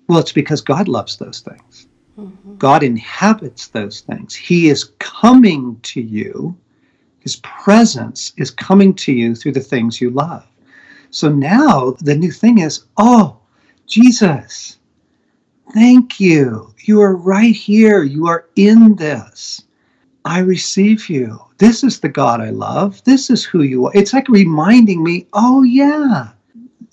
Well, 0.07 0.19
it's 0.19 0.33
because 0.33 0.61
God 0.61 0.87
loves 0.87 1.17
those 1.17 1.39
things. 1.39 1.87
Mm-hmm. 2.19 2.57
God 2.57 2.83
inhabits 2.83 3.67
those 3.67 4.01
things. 4.01 4.35
He 4.35 4.69
is 4.69 4.91
coming 4.99 5.79
to 5.83 6.01
you. 6.01 6.57
His 7.19 7.37
presence 7.37 8.33
is 8.37 8.51
coming 8.51 8.93
to 8.95 9.13
you 9.13 9.33
through 9.33 9.53
the 9.53 9.61
things 9.61 10.01
you 10.01 10.09
love. 10.09 10.45
So 11.13 11.29
now 11.29 11.91
the 12.01 12.15
new 12.15 12.31
thing 12.31 12.57
is, 12.57 12.85
oh, 12.97 13.37
Jesus, 13.85 14.79
thank 15.71 16.19
you. 16.19 16.73
You 16.85 17.01
are 17.01 17.15
right 17.15 17.55
here. 17.55 18.01
You 18.01 18.25
are 18.25 18.47
in 18.55 18.95
this. 18.95 19.63
I 20.25 20.39
receive 20.39 21.09
you. 21.09 21.39
This 21.59 21.83
is 21.83 21.99
the 21.99 22.09
God 22.09 22.41
I 22.41 22.49
love. 22.49 23.03
This 23.03 23.29
is 23.29 23.45
who 23.45 23.61
you 23.61 23.85
are. 23.85 23.91
It's 23.93 24.11
like 24.11 24.27
reminding 24.27 25.03
me, 25.03 25.27
oh, 25.33 25.61
yeah, 25.61 26.31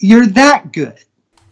you're 0.01 0.27
that 0.27 0.71
good. 0.75 1.03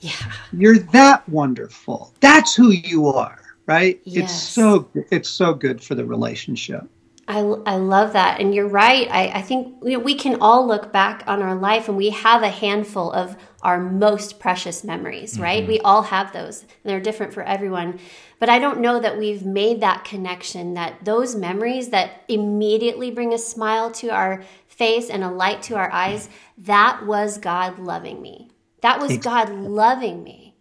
Yeah. 0.01 0.33
You're 0.53 0.79
that 0.79 1.27
wonderful. 1.27 2.13
That's 2.21 2.55
who 2.55 2.69
you 2.69 3.09
are, 3.09 3.41
right? 3.65 3.99
Yes. 4.05 4.25
It's 4.25 4.35
so 4.35 4.91
it's 4.95 5.31
so 5.31 5.55
good 5.55 5.83
for 5.83 5.95
the 5.95 6.05
relationship. 6.05 6.87
I, 7.29 7.41
I 7.41 7.77
love 7.77 8.15
that. 8.15 8.41
And 8.41 8.55
you're 8.55 8.69
right. 8.69 9.07
I, 9.11 9.29
I 9.29 9.43
think 9.43 9.77
you 9.85 9.93
know, 9.93 9.99
we 9.99 10.15
can 10.15 10.41
all 10.41 10.67
look 10.67 10.93
back 10.93 11.23
on 11.27 11.43
our 11.43 11.55
life 11.55 11.87
and 11.87 11.97
we 11.97 12.09
have 12.11 12.43
a 12.43 12.49
handful 12.49 13.13
of 13.13 13.37
our 13.63 13.79
most 13.79 14.41
precious 14.41 14.83
memories, 14.83 15.35
mm-hmm. 15.35 15.43
right? 15.43 15.69
We 15.69 15.79
all 15.81 16.03
have 16.03 16.33
those 16.33 16.63
and 16.63 16.71
they're 16.85 17.01
different 17.01 17.35
for 17.35 17.43
everyone. 17.43 18.01
But 18.41 18.49
I 18.49 18.59
don't 18.59 18.81
know 18.81 18.99
that 18.99 19.19
we've 19.19 19.45
made 19.45 19.83
that 19.83 20.05
connection 20.05 20.75
that 20.75 21.05
those 21.05 21.37
memories 21.37 21.91
that 21.91 22.23
immediately 22.29 23.11
bring 23.11 23.35
a 23.35 23.39
smile 23.39 23.91
to 23.93 24.09
our 24.09 24.43
face 24.67 25.11
and 25.11 25.23
a 25.23 25.31
light 25.31 25.61
to 25.65 25.77
our 25.77 25.93
eyes, 25.93 26.31
that 26.57 27.05
was 27.05 27.37
God 27.37 27.79
loving 27.79 28.23
me. 28.23 28.49
That 28.81 29.01
was 29.01 29.19
God 29.19 29.51
loving 29.51 30.23
me. 30.23 30.55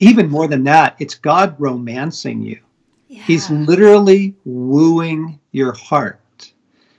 Even 0.00 0.28
more 0.28 0.48
than 0.48 0.64
that, 0.64 0.96
it's 0.98 1.14
God 1.14 1.54
romancing 1.58 2.42
you. 2.42 2.60
Yeah. 3.10 3.22
He's 3.22 3.50
literally 3.50 4.36
wooing 4.44 5.40
your 5.50 5.72
heart, 5.72 6.52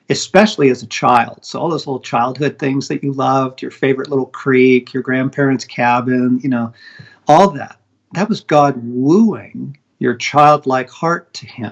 especially 0.09 0.69
as 0.69 0.83
a 0.83 0.87
child. 0.87 1.39
So, 1.45 1.57
all 1.57 1.69
those 1.69 1.87
little 1.87 2.01
childhood 2.01 2.59
things 2.59 2.89
that 2.89 3.01
you 3.01 3.13
loved, 3.13 3.61
your 3.61 3.71
favorite 3.71 4.09
little 4.09 4.25
creek, 4.25 4.93
your 4.93 5.03
grandparents' 5.03 5.63
cabin, 5.63 6.41
you 6.43 6.49
know, 6.49 6.73
all 7.29 7.49
that. 7.51 7.79
That 8.11 8.27
was 8.27 8.41
God 8.41 8.75
wooing 8.83 9.77
your 9.99 10.15
childlike 10.15 10.89
heart 10.89 11.33
to 11.35 11.47
Him. 11.47 11.71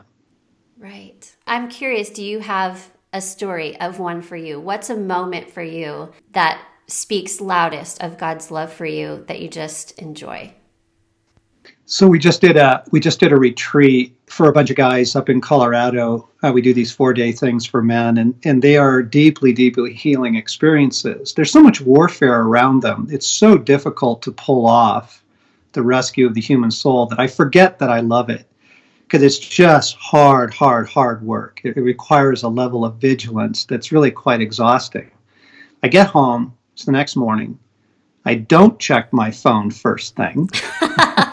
Right. 0.77 1.35
I'm 1.45 1.67
curious, 1.67 2.09
do 2.09 2.23
you 2.23 2.39
have 2.39 2.91
a 3.11 3.19
story 3.19 3.77
of 3.81 3.99
one 3.99 4.21
for 4.21 4.37
you? 4.37 4.57
What's 4.61 4.89
a 4.89 4.95
moment 4.95 5.49
for 5.49 5.63
you 5.63 6.13
that 6.31 6.65
speaks 6.87 7.41
loudest 7.41 8.01
of 8.01 8.17
God's 8.17 8.51
love 8.51 8.71
for 8.71 8.85
you 8.85 9.25
that 9.27 9.41
you 9.41 9.49
just 9.49 9.99
enjoy? 9.99 10.53
So 11.91 12.05
we 12.05 12.19
just 12.19 12.39
did 12.39 12.55
a 12.55 12.83
we 12.91 12.99
just 12.99 13.19
did 13.19 13.31
a 13.31 13.35
retreat 13.35 14.15
for 14.27 14.47
a 14.47 14.53
bunch 14.53 14.69
of 14.69 14.75
guys 14.75 15.15
up 15.15 15.27
in 15.27 15.41
Colorado. 15.41 16.29
Uh, 16.43 16.51
we 16.53 16.61
do 16.61 16.71
these 16.71 16.91
four 16.91 17.15
day 17.15 17.31
things 17.31 17.65
for 17.65 17.81
men, 17.81 18.19
and 18.19 18.35
and 18.43 18.61
they 18.61 18.77
are 18.77 19.01
deeply, 19.01 19.53
deeply 19.53 19.91
healing 19.91 20.35
experiences. 20.35 21.33
There's 21.33 21.51
so 21.51 21.63
much 21.63 21.81
warfare 21.81 22.41
around 22.41 22.83
them. 22.83 23.07
It's 23.09 23.25
so 23.25 23.57
difficult 23.57 24.21
to 24.21 24.31
pull 24.31 24.67
off 24.67 25.23
the 25.71 25.81
rescue 25.81 26.27
of 26.27 26.35
the 26.35 26.41
human 26.41 26.69
soul 26.69 27.07
that 27.07 27.19
I 27.19 27.25
forget 27.25 27.79
that 27.79 27.89
I 27.89 28.01
love 28.01 28.29
it 28.29 28.45
because 29.07 29.23
it's 29.23 29.39
just 29.39 29.95
hard, 29.95 30.53
hard, 30.53 30.87
hard 30.87 31.23
work. 31.23 31.59
It, 31.63 31.75
it 31.75 31.81
requires 31.81 32.43
a 32.43 32.49
level 32.49 32.85
of 32.85 32.97
vigilance 32.97 33.65
that's 33.65 33.91
really 33.91 34.11
quite 34.11 34.41
exhausting. 34.41 35.09
I 35.81 35.87
get 35.87 36.05
home. 36.05 36.53
It's 36.73 36.85
the 36.85 36.91
next 36.91 37.15
morning. 37.15 37.57
I 38.25 38.35
don't 38.35 38.77
check 38.77 39.11
my 39.11 39.31
phone 39.31 39.71
first 39.71 40.15
thing. 40.15 40.51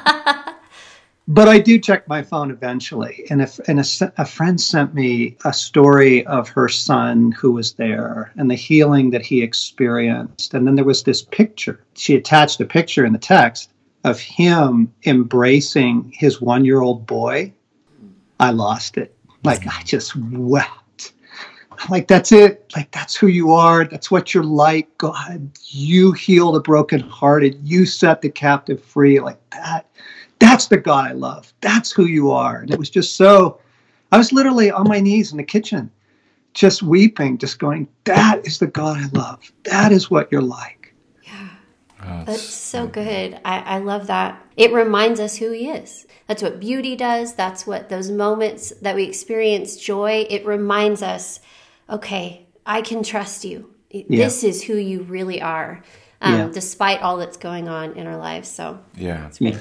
but 1.29 1.49
I 1.49 1.59
do 1.59 1.79
check 1.79 2.07
my 2.07 2.23
phone 2.23 2.51
eventually. 2.51 3.27
And 3.31 3.43
if 3.43 3.59
and 3.69 3.81
a, 3.81 4.13
a, 4.19 4.25
friend 4.25 4.61
sent 4.61 4.95
me 4.95 5.37
a 5.45 5.53
story 5.53 6.25
of 6.27 6.49
her 6.51 6.69
son 6.69 7.33
who 7.33 7.51
was 7.53 7.73
there 7.73 8.33
and 8.37 8.49
the 8.51 8.55
healing 8.55 9.11
that 9.11 9.23
he 9.23 9.43
experienced. 9.43 10.55
And 10.55 10.67
then 10.67 10.77
there 10.77 10.85
was 10.85 11.03
this 11.03 11.23
picture. 11.23 11.85
She 11.95 12.15
attached 12.15 12.61
a 12.61 12.65
picture 12.65 13.05
in 13.05 13.13
the 13.13 13.19
text 13.19 13.71
of 14.05 14.21
him 14.21 14.93
embracing 15.05 16.13
his 16.15 16.41
one 16.41 16.65
year 16.65 16.81
old 16.81 17.07
boy. 17.07 17.53
I 18.39 18.51
lost 18.51 18.97
it. 18.97 19.17
Like 19.43 19.67
I 19.67 19.83
just 19.83 20.15
wept. 20.17 21.13
Like 21.91 22.07
that's 22.07 22.31
it. 22.31 22.73
Like 22.77 22.93
that's 22.93 23.17
who 23.17 23.27
you 23.27 23.53
are. 23.53 23.85
That's 23.85 24.13
what 24.13 24.33
you're 24.33 24.45
like. 24.45 24.97
God, 24.99 25.51
you 25.65 26.13
heal 26.13 26.53
the 26.53 26.61
brokenhearted. 26.61 27.59
You 27.65 27.85
set 27.85 28.23
the 28.23 28.31
captive 28.31 28.83
free. 28.83 29.19
Like 29.19 29.39
that 29.51 29.87
that's 30.39 30.67
the 30.67 30.77
God 30.77 31.11
I 31.11 31.13
love. 31.13 31.53
That's 31.61 31.93
who 31.93 32.07
you 32.07 32.31
are. 32.31 32.61
And 32.61 32.71
it 32.71 32.79
was 32.79 32.91
just 32.91 33.17
so, 33.17 33.61
I 34.13 34.19
was 34.19 34.33
literally 34.33 34.71
on 34.71 34.89
my 34.89 35.01
knees 35.01 35.31
in 35.33 35.39
the 35.39 35.45
kitchen, 35.45 35.91
just 36.55 36.83
weeping, 36.83 37.39
just 37.39 37.59
going, 37.59 37.89
that 38.05 38.47
is 38.47 38.59
the 38.59 38.67
God 38.67 38.99
I 38.99 39.07
love. 39.19 39.53
That 39.65 39.93
is 39.93 40.11
what 40.11 40.31
you're 40.31 40.43
like. 40.43 40.95
Yeah. 41.23 41.49
Oh, 42.03 42.25
that's 42.25 42.43
so 42.43 42.87
good. 42.87 43.41
I, 43.45 43.59
I 43.59 43.79
love 43.79 44.07
that. 44.07 44.43
It 44.57 44.73
reminds 44.73 45.21
us 45.21 45.37
who 45.37 45.51
He 45.53 45.69
is. 45.69 46.07
That's 46.27 46.43
what 46.43 46.61
beauty 46.61 46.97
does. 46.97 47.35
That's 47.35 47.67
what 47.67 47.89
those 47.89 48.11
moments 48.11 48.71
that 48.83 48.95
we 48.95 49.05
experience 49.05 49.77
joy, 49.77 50.27
it 50.29 50.45
reminds 50.45 51.03
us, 51.03 51.41
okay, 51.89 52.47
I 52.65 52.83
can 52.83 53.03
trust 53.03 53.45
you. 53.45 53.75
Yeah. 53.91 54.25
This 54.25 54.45
is 54.45 54.63
who 54.63 54.77
you 54.77 55.03
really 55.05 55.41
are, 55.41 55.83
um, 56.21 56.35
yeah. 56.35 56.49
despite 56.53 57.01
all 57.01 57.17
that's 57.17 57.37
going 57.37 57.69
on 57.69 57.95
in 57.95 58.07
our 58.07 58.17
lives. 58.17 58.49
So, 58.49 58.81
yeah. 58.97 59.29
it's 59.29 59.41
yeah. 59.41 59.61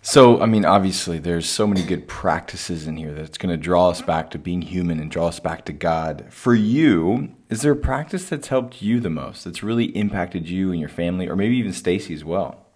So, 0.00 0.40
I 0.40 0.46
mean, 0.46 0.64
obviously, 0.64 1.18
there's 1.18 1.48
so 1.48 1.66
many 1.66 1.82
good 1.82 2.08
practices 2.08 2.86
in 2.86 2.96
here 2.96 3.12
that's 3.12 3.36
going 3.36 3.50
to 3.50 3.62
draw 3.62 3.90
us 3.90 4.00
back 4.00 4.30
to 4.30 4.38
being 4.38 4.62
human 4.62 5.00
and 5.00 5.10
draw 5.10 5.26
us 5.26 5.40
back 5.40 5.64
to 5.66 5.72
God. 5.72 6.26
For 6.30 6.54
you, 6.54 7.34
is 7.50 7.62
there 7.62 7.72
a 7.72 7.76
practice 7.76 8.28
that's 8.28 8.48
helped 8.48 8.80
you 8.80 9.00
the 9.00 9.10
most, 9.10 9.44
that's 9.44 9.62
really 9.62 9.86
impacted 9.96 10.48
you 10.48 10.70
and 10.70 10.80
your 10.80 10.88
family, 10.88 11.28
or 11.28 11.36
maybe 11.36 11.56
even 11.56 11.72
Stacy 11.72 12.14
as 12.14 12.24
well? 12.24 12.66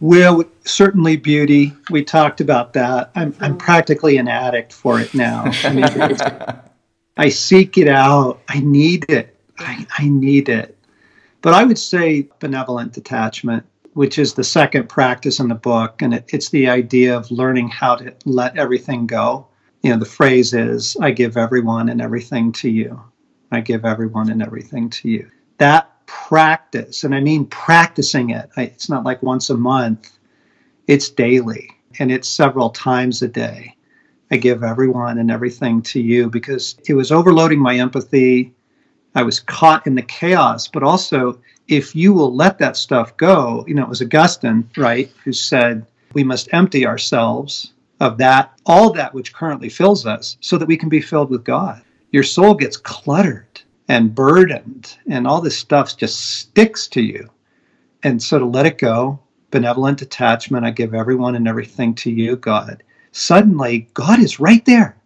Well, 0.00 0.44
certainly 0.64 1.16
beauty. 1.16 1.72
We 1.90 2.04
talked 2.04 2.40
about 2.40 2.74
that. 2.74 3.10
I'm, 3.14 3.34
I'm 3.40 3.56
practically 3.56 4.18
an 4.18 4.28
addict 4.28 4.72
for 4.72 5.00
it 5.00 5.14
now. 5.14 5.44
I, 5.64 5.72
mean, 5.72 6.16
I 7.16 7.30
seek 7.30 7.78
it 7.78 7.88
out. 7.88 8.40
I 8.48 8.60
need 8.60 9.06
it. 9.08 9.34
I, 9.58 9.86
I 9.98 10.08
need 10.08 10.50
it. 10.50 10.76
But 11.40 11.54
I 11.54 11.64
would 11.64 11.78
say 11.78 12.28
benevolent 12.40 12.92
detachment 12.92 13.64
which 13.96 14.18
is 14.18 14.34
the 14.34 14.44
second 14.44 14.90
practice 14.90 15.40
in 15.40 15.48
the 15.48 15.54
book. 15.54 16.02
And 16.02 16.12
it, 16.12 16.26
it's 16.28 16.50
the 16.50 16.68
idea 16.68 17.16
of 17.16 17.30
learning 17.30 17.70
how 17.70 17.96
to 17.96 18.14
let 18.26 18.58
everything 18.58 19.06
go. 19.06 19.46
You 19.82 19.90
know, 19.90 19.98
the 19.98 20.04
phrase 20.04 20.52
is, 20.52 20.98
I 21.00 21.12
give 21.12 21.38
everyone 21.38 21.88
and 21.88 22.02
everything 22.02 22.52
to 22.52 22.68
you. 22.68 23.02
I 23.50 23.60
give 23.60 23.86
everyone 23.86 24.30
and 24.30 24.42
everything 24.42 24.90
to 24.90 25.08
you. 25.08 25.30
That 25.56 26.04
practice, 26.04 27.04
and 27.04 27.14
I 27.14 27.20
mean 27.20 27.46
practicing 27.46 28.30
it, 28.30 28.50
I, 28.58 28.64
it's 28.64 28.90
not 28.90 29.04
like 29.04 29.22
once 29.22 29.48
a 29.48 29.56
month, 29.56 30.12
it's 30.86 31.08
daily 31.08 31.70
and 31.98 32.12
it's 32.12 32.28
several 32.28 32.68
times 32.68 33.22
a 33.22 33.28
day. 33.28 33.76
I 34.30 34.36
give 34.36 34.62
everyone 34.62 35.16
and 35.16 35.30
everything 35.30 35.80
to 35.82 36.02
you 36.02 36.28
because 36.28 36.76
it 36.86 36.92
was 36.92 37.10
overloading 37.10 37.60
my 37.60 37.78
empathy. 37.78 38.54
I 39.14 39.22
was 39.22 39.40
caught 39.40 39.86
in 39.86 39.94
the 39.94 40.02
chaos, 40.02 40.68
but 40.68 40.82
also 40.82 41.40
if 41.68 41.96
you 41.96 42.12
will 42.12 42.34
let 42.34 42.58
that 42.58 42.76
stuff 42.76 43.16
go, 43.16 43.64
you 43.66 43.74
know, 43.74 43.82
it 43.82 43.88
was 43.88 44.02
Augustine, 44.02 44.68
right, 44.76 45.10
who 45.24 45.32
said, 45.32 45.86
we 46.12 46.22
must 46.22 46.52
empty 46.52 46.86
ourselves 46.86 47.72
of 48.00 48.18
that, 48.18 48.52
all 48.66 48.92
that 48.92 49.14
which 49.14 49.32
currently 49.32 49.68
fills 49.68 50.06
us, 50.06 50.36
so 50.40 50.58
that 50.58 50.68
we 50.68 50.76
can 50.76 50.88
be 50.88 51.00
filled 51.00 51.30
with 51.30 51.44
God. 51.44 51.82
Your 52.10 52.22
soul 52.22 52.54
gets 52.54 52.76
cluttered 52.76 53.62
and 53.88 54.14
burdened, 54.14 54.96
and 55.08 55.26
all 55.26 55.40
this 55.40 55.58
stuff 55.58 55.96
just 55.96 56.20
sticks 56.38 56.88
to 56.88 57.00
you. 57.00 57.30
And 58.02 58.22
so 58.22 58.38
to 58.38 58.44
let 58.44 58.66
it 58.66 58.78
go, 58.78 59.18
benevolent 59.50 59.98
detachment, 59.98 60.64
I 60.64 60.70
give 60.70 60.94
everyone 60.94 61.34
and 61.34 61.48
everything 61.48 61.94
to 61.96 62.10
you, 62.10 62.36
God. 62.36 62.82
Suddenly, 63.12 63.88
God 63.94 64.20
is 64.20 64.38
right 64.38 64.64
there. 64.64 64.96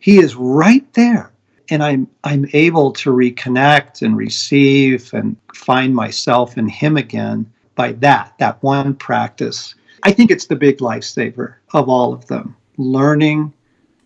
He 0.00 0.18
is 0.18 0.34
right 0.34 0.92
there 0.94 1.32
and 1.70 1.82
I'm 1.82 2.08
I'm 2.24 2.46
able 2.52 2.92
to 2.92 3.10
reconnect 3.10 4.02
and 4.02 4.16
receive 4.16 5.12
and 5.12 5.36
find 5.54 5.94
myself 5.94 6.56
in 6.56 6.68
him 6.68 6.96
again 6.96 7.50
by 7.74 7.92
that 7.92 8.34
that 8.38 8.62
one 8.62 8.94
practice. 8.94 9.74
I 10.02 10.12
think 10.12 10.30
it's 10.30 10.46
the 10.46 10.56
big 10.56 10.78
lifesaver 10.78 11.54
of 11.72 11.88
all 11.88 12.12
of 12.12 12.26
them. 12.26 12.56
Learning 12.76 13.52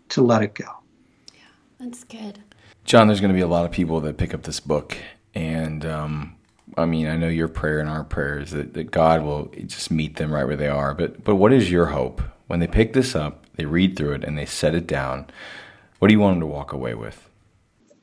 to 0.09 0.23
let 0.23 0.43
it 0.43 0.55
go. 0.55 0.65
Yeah, 1.35 1.41
that's 1.79 2.05
good. 2.05 2.43
John, 2.85 3.07
there's 3.07 3.21
going 3.21 3.31
to 3.31 3.37
be 3.37 3.43
a 3.43 3.47
lot 3.47 3.65
of 3.65 3.71
people 3.71 4.01
that 4.01 4.17
pick 4.17 4.35
up 4.35 4.43
this 4.43 4.61
book, 4.61 4.97
and 5.35 5.85
um, 5.85 6.37
I 6.77 6.87
mean, 6.87 7.07
I 7.07 7.17
know 7.17 7.29
your 7.29 7.49
prayer 7.49 7.81
and 7.81 7.89
our 7.89 8.05
prayer 8.05 8.39
is 8.39 8.51
that, 8.53 8.75
that 8.75 8.91
God 8.91 9.23
will 9.23 9.53
just 9.67 9.91
meet 9.91 10.17
them 10.17 10.33
right 10.33 10.45
where 10.45 10.57
they 10.57 10.69
are. 10.69 10.95
But 10.95 11.23
but 11.25 11.37
what 11.37 11.53
is 11.53 11.71
your 11.71 11.87
hope 11.87 12.23
when 12.47 12.61
they 12.61 12.67
pick 12.67 12.93
this 12.93 13.15
up, 13.15 13.45
they 13.57 13.67
read 13.67 13.97
through 13.97 14.13
it, 14.15 14.25
and 14.25 14.37
they 14.37 14.47
set 14.47 14.75
it 14.75 14.87
down? 14.87 15.27
What 15.99 16.09
do 16.09 16.15
you 16.15 16.21
want 16.21 16.35
them 16.35 16.41
to 16.41 16.47
walk 16.47 16.73
away 16.73 16.95
with? 16.95 17.29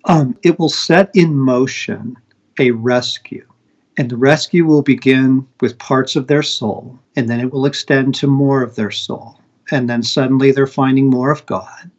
Um, 0.09 0.35
it 0.41 0.57
will 0.57 0.69
set 0.69 1.11
in 1.13 1.37
motion 1.37 2.17
a 2.59 2.71
rescue. 2.71 3.45
And 3.97 4.09
the 4.09 4.17
rescue 4.17 4.65
will 4.65 4.81
begin 4.81 5.45
with 5.61 5.77
parts 5.77 6.15
of 6.15 6.25
their 6.25 6.41
soul, 6.41 6.97
and 7.15 7.29
then 7.29 7.39
it 7.39 7.53
will 7.53 7.67
extend 7.67 8.15
to 8.15 8.27
more 8.27 8.63
of 8.63 8.75
their 8.75 8.89
soul. 8.89 9.39
And 9.71 9.87
then 9.87 10.01
suddenly 10.01 10.51
they're 10.51 10.65
finding 10.65 11.11
more 11.11 11.29
of 11.31 11.45
God. 11.45 11.91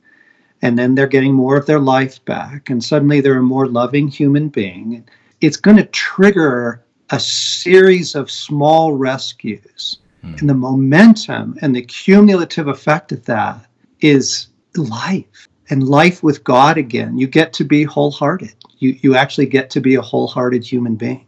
And 0.61 0.77
then 0.77 0.95
they're 0.95 1.07
getting 1.07 1.35
more 1.35 1.57
of 1.57 1.67
their 1.67 1.79
life 1.79 2.23
back. 2.25 2.69
And 2.69 2.83
suddenly 2.83 3.21
they're 3.21 3.39
a 3.39 3.43
more 3.43 3.69
loving 3.69 4.09
human 4.09 4.49
being. 4.49 5.09
It's 5.41 5.57
going 5.57 5.77
to 5.77 5.85
trigger 5.87 6.85
a 7.11 7.21
series 7.21 8.17
of 8.17 8.31
small 8.31 8.95
rescues. 8.95 9.99
And 10.23 10.51
the 10.51 10.55
momentum 10.55 11.59
and 11.63 11.75
the 11.75 11.83
cumulative 11.83 12.67
effect 12.67 13.13
of 13.13 13.25
that 13.27 13.65
is 14.01 14.49
life 14.75 15.49
and 15.71 15.89
life 15.89 16.23
with 16.23 16.45
God 16.45 16.77
again. 16.79 17.19
You 17.19 17.27
get 17.27 17.53
to 17.55 17.65
be 17.65 17.85
wholehearted. 17.85 18.55
You, 18.79 18.97
you 19.03 19.15
actually 19.17 19.47
get 19.47 19.71
to 19.71 19.81
be 19.81 19.95
a 19.95 20.01
wholehearted 20.03 20.65
human 20.65 20.97
being. 20.97 21.27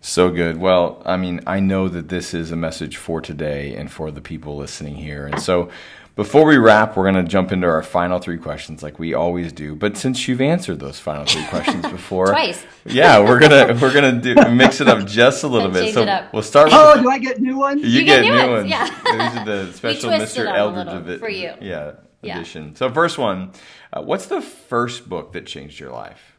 So 0.00 0.30
good. 0.30 0.58
Well, 0.58 1.02
I 1.04 1.16
mean, 1.16 1.40
I 1.46 1.58
know 1.60 1.88
that 1.88 2.08
this 2.08 2.32
is 2.34 2.52
a 2.52 2.56
message 2.56 2.96
for 2.96 3.20
today 3.20 3.74
and 3.74 3.90
for 3.90 4.10
the 4.10 4.20
people 4.20 4.56
listening 4.56 4.94
here. 4.94 5.26
And 5.26 5.40
so 5.40 5.68
before 6.14 6.46
we 6.46 6.56
wrap, 6.58 6.96
we're 6.96 7.10
going 7.10 7.22
to 7.22 7.28
jump 7.28 7.50
into 7.50 7.66
our 7.66 7.82
final 7.82 8.18
three 8.18 8.38
questions 8.38 8.82
like 8.82 8.98
we 8.98 9.14
always 9.14 9.52
do. 9.52 9.74
But 9.74 9.96
since 9.96 10.28
you've 10.28 10.40
answered 10.40 10.78
those 10.78 10.98
final 11.00 11.24
three 11.26 11.44
questions 11.46 11.86
before, 11.90 12.28
Twice. 12.28 12.64
yeah, 12.84 13.18
we're 13.18 13.38
going 13.40 13.50
to 13.50 13.78
we're 13.82 13.92
going 13.92 14.20
to 14.20 14.34
do 14.34 14.50
mix 14.54 14.80
it 14.80 14.88
up 14.88 15.06
just 15.06 15.42
a 15.42 15.48
little 15.48 15.70
bit. 15.72 15.92
So 15.92 16.28
we'll 16.32 16.42
start 16.42 16.70
oh, 16.72 16.90
with 16.92 16.98
Oh, 16.98 17.02
do 17.02 17.10
I 17.10 17.18
get 17.18 17.40
new 17.40 17.58
ones? 17.58 17.82
You, 17.82 17.88
You 17.88 18.04
get, 18.04 18.22
get 18.22 18.30
new 18.30 18.42
new 18.42 18.50
ones, 18.52 18.70
ones. 18.70 18.70
yeah. 18.70 18.84
These 19.30 19.40
are 19.40 19.44
the 19.44 19.72
special 19.74 20.10
Mr. 20.10 20.46
Eldredge 20.46 20.88
of 20.94 21.08
it. 21.10 21.18
for 21.20 21.28
you. 21.28 21.52
Yeah, 21.60 21.92
Yeah. 22.22 22.36
edition. 22.38 22.74
So 22.74 22.90
first 22.90 23.18
one, 23.18 23.52
uh, 23.92 24.02
what's 24.02 24.26
the 24.26 24.40
first 24.40 25.08
book 25.08 25.32
that 25.32 25.46
changed 25.46 25.78
your 25.78 25.92
life? 25.92 26.36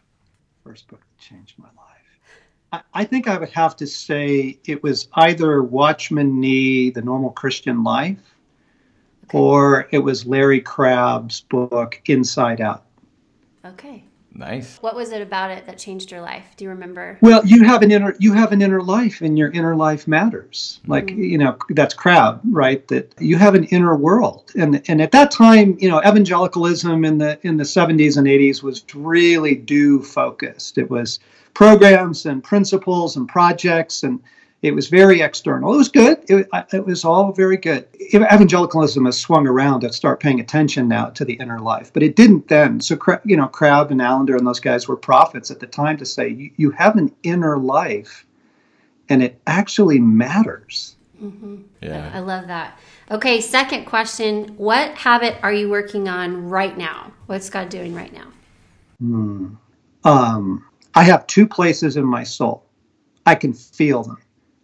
first 0.67 0.87
book 0.89 0.99
that 0.99 1.23
changed 1.23 1.53
my 1.57 1.67
life. 1.67 2.19
I, 2.73 3.01
I 3.01 3.05
think 3.05 3.29
I 3.29 3.37
would 3.37 3.51
have 3.51 3.77
to 3.77 3.87
say 3.87 4.59
it 4.65 4.83
was 4.83 5.07
either 5.13 5.63
Watchman 5.63 6.41
Nee, 6.41 6.89
The 6.89 7.01
Normal 7.01 7.29
Christian 7.29 7.85
Life, 7.85 8.19
or 9.31 9.87
it 9.91 9.99
was 9.99 10.25
Larry 10.25 10.59
Crabb's 10.59 11.39
book, 11.39 12.01
Inside 12.07 12.59
Out. 12.59 12.83
Okay. 13.63 14.03
Nice. 14.33 14.77
What 14.81 14.95
was 14.95 15.11
it 15.11 15.21
about 15.21 15.51
it 15.51 15.65
that 15.65 15.77
changed 15.77 16.11
your 16.11 16.21
life? 16.21 16.45
Do 16.57 16.63
you 16.63 16.69
remember? 16.69 17.17
Well, 17.21 17.45
you 17.45 17.63
have 17.63 17.81
an 17.81 17.91
inner 17.91 18.15
you 18.19 18.33
have 18.33 18.51
an 18.51 18.61
inner 18.61 18.81
life, 18.81 19.21
and 19.21 19.37
your 19.37 19.49
inner 19.51 19.75
life 19.75 20.07
matters. 20.07 20.79
Mm-hmm. 20.81 20.91
Like 20.91 21.09
you 21.09 21.37
know, 21.37 21.57
that's 21.69 21.93
Crabb, 21.93 22.41
right? 22.51 22.87
That 22.89 23.13
you 23.19 23.37
have 23.37 23.55
an 23.55 23.63
inner 23.65 23.95
world, 23.95 24.51
and 24.55 24.81
and 24.87 25.01
at 25.01 25.11
that 25.11 25.31
time, 25.31 25.77
you 25.79 25.89
know, 25.89 25.99
evangelicalism 25.99 27.03
in 27.03 27.17
the 27.17 27.39
in 27.41 27.57
the 27.57 27.65
seventies 27.65 28.17
and 28.17 28.27
eighties 28.27 28.61
was 28.61 28.83
really 28.93 29.55
do 29.55 30.03
focused. 30.03 30.77
It 30.77 30.89
was 30.89 31.19
programs 31.53 32.25
and 32.27 32.43
principles 32.43 33.15
and 33.15 33.27
projects, 33.27 34.03
and 34.03 34.19
it 34.63 34.73
was 34.73 34.87
very 34.87 35.21
external. 35.21 35.73
It 35.73 35.77
was 35.77 35.89
good. 35.89 36.17
It, 36.27 36.47
it 36.73 36.85
was 36.85 37.05
all 37.05 37.31
very 37.31 37.57
good. 37.57 37.87
Evangelicalism 38.13 39.05
has 39.05 39.17
swung 39.17 39.45
around 39.45 39.81
to 39.81 39.93
start 39.93 40.19
paying 40.19 40.39
attention 40.39 40.87
now 40.87 41.09
to 41.11 41.23
the 41.23 41.33
inner 41.33 41.59
life, 41.59 41.93
but 41.93 42.01
it 42.01 42.15
didn't 42.15 42.47
then. 42.47 42.79
So, 42.81 42.97
you 43.23 43.37
know, 43.37 43.47
Crabb 43.47 43.91
and 43.91 44.01
Allender 44.01 44.35
and 44.35 44.47
those 44.47 44.59
guys 44.59 44.87
were 44.87 44.97
prophets 44.97 45.51
at 45.51 45.59
the 45.59 45.67
time 45.67 45.97
to 45.97 46.05
say 46.05 46.29
you, 46.29 46.51
you 46.57 46.71
have 46.71 46.95
an 46.95 47.13
inner 47.21 47.59
life, 47.59 48.25
and 49.09 49.21
it 49.21 49.39
actually 49.45 49.99
matters. 49.99 50.95
Yeah. 51.81 52.11
I 52.13 52.19
love 52.19 52.47
that. 52.47 52.79
Okay, 53.09 53.41
second 53.41 53.85
question. 53.85 54.55
What 54.57 54.95
habit 54.95 55.37
are 55.43 55.53
you 55.53 55.69
working 55.69 56.07
on 56.07 56.49
right 56.49 56.77
now? 56.77 57.11
What's 57.27 57.49
God 57.49 57.69
doing 57.69 57.93
right 57.93 58.13
now? 58.13 58.27
Um, 60.03 60.65
I 60.95 61.03
have 61.03 61.27
two 61.27 61.47
places 61.47 61.95
in 61.95 62.05
my 62.05 62.23
soul. 62.23 62.65
I 63.25 63.35
can 63.35 63.53
feel 63.53 64.03
them. 64.03 64.17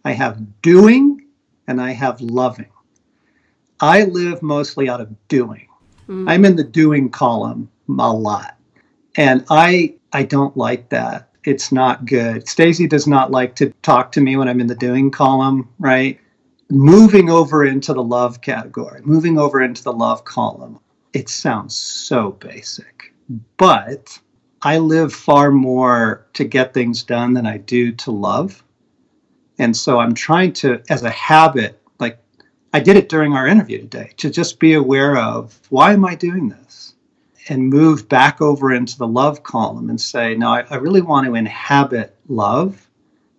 I 0.04 0.12
have 0.12 0.60
doing 0.62 1.24
and 1.66 1.80
I 1.80 1.92
have 1.92 2.20
loving. 2.20 2.70
I 3.80 4.04
live 4.04 4.42
mostly 4.42 4.88
out 4.88 5.00
of 5.00 5.14
doing. 5.28 5.68
Hmm. 6.06 6.28
I'm 6.28 6.44
in 6.44 6.56
the 6.56 6.64
doing 6.64 7.10
column 7.10 7.70
a 7.88 8.12
lot. 8.12 8.56
And 9.16 9.44
I 9.50 9.94
I 10.12 10.22
don't 10.22 10.56
like 10.56 10.88
that. 10.90 11.30
It's 11.44 11.72
not 11.72 12.06
good. 12.06 12.48
Stacy 12.48 12.86
does 12.86 13.06
not 13.06 13.30
like 13.30 13.54
to 13.56 13.72
talk 13.82 14.12
to 14.12 14.20
me 14.20 14.36
when 14.36 14.48
I'm 14.48 14.60
in 14.60 14.66
the 14.66 14.74
doing 14.74 15.10
column, 15.10 15.68
right? 15.78 16.18
Moving 16.70 17.28
over 17.28 17.64
into 17.64 17.92
the 17.92 18.02
love 18.02 18.40
category, 18.40 19.00
moving 19.04 19.38
over 19.38 19.60
into 19.60 19.82
the 19.82 19.92
love 19.92 20.24
column. 20.24 20.78
It 21.12 21.28
sounds 21.28 21.76
so 21.76 22.32
basic. 22.32 23.12
But 23.56 24.18
I 24.62 24.78
live 24.78 25.12
far 25.12 25.50
more 25.50 26.26
to 26.34 26.44
get 26.44 26.72
things 26.72 27.02
done 27.02 27.34
than 27.34 27.46
I 27.46 27.58
do 27.58 27.92
to 27.92 28.10
love. 28.10 28.64
And 29.58 29.76
so 29.76 29.98
I'm 30.00 30.14
trying 30.14 30.52
to, 30.54 30.82
as 30.88 31.02
a 31.02 31.10
habit, 31.10 31.80
like 32.00 32.18
I 32.72 32.80
did 32.80 32.96
it 32.96 33.08
during 33.08 33.34
our 33.34 33.46
interview 33.46 33.78
today, 33.78 34.12
to 34.16 34.30
just 34.30 34.58
be 34.58 34.74
aware 34.74 35.16
of 35.16 35.58
why 35.70 35.92
am 35.92 36.04
I 36.04 36.14
doing 36.14 36.48
this? 36.48 36.94
And 37.48 37.68
move 37.68 38.08
back 38.08 38.40
over 38.40 38.72
into 38.72 38.96
the 38.96 39.06
love 39.06 39.42
column 39.42 39.90
and 39.90 40.00
say, 40.00 40.34
no, 40.34 40.48
I, 40.48 40.64
I 40.70 40.76
really 40.76 41.02
want 41.02 41.26
to 41.26 41.34
inhabit 41.34 42.16
love 42.26 42.88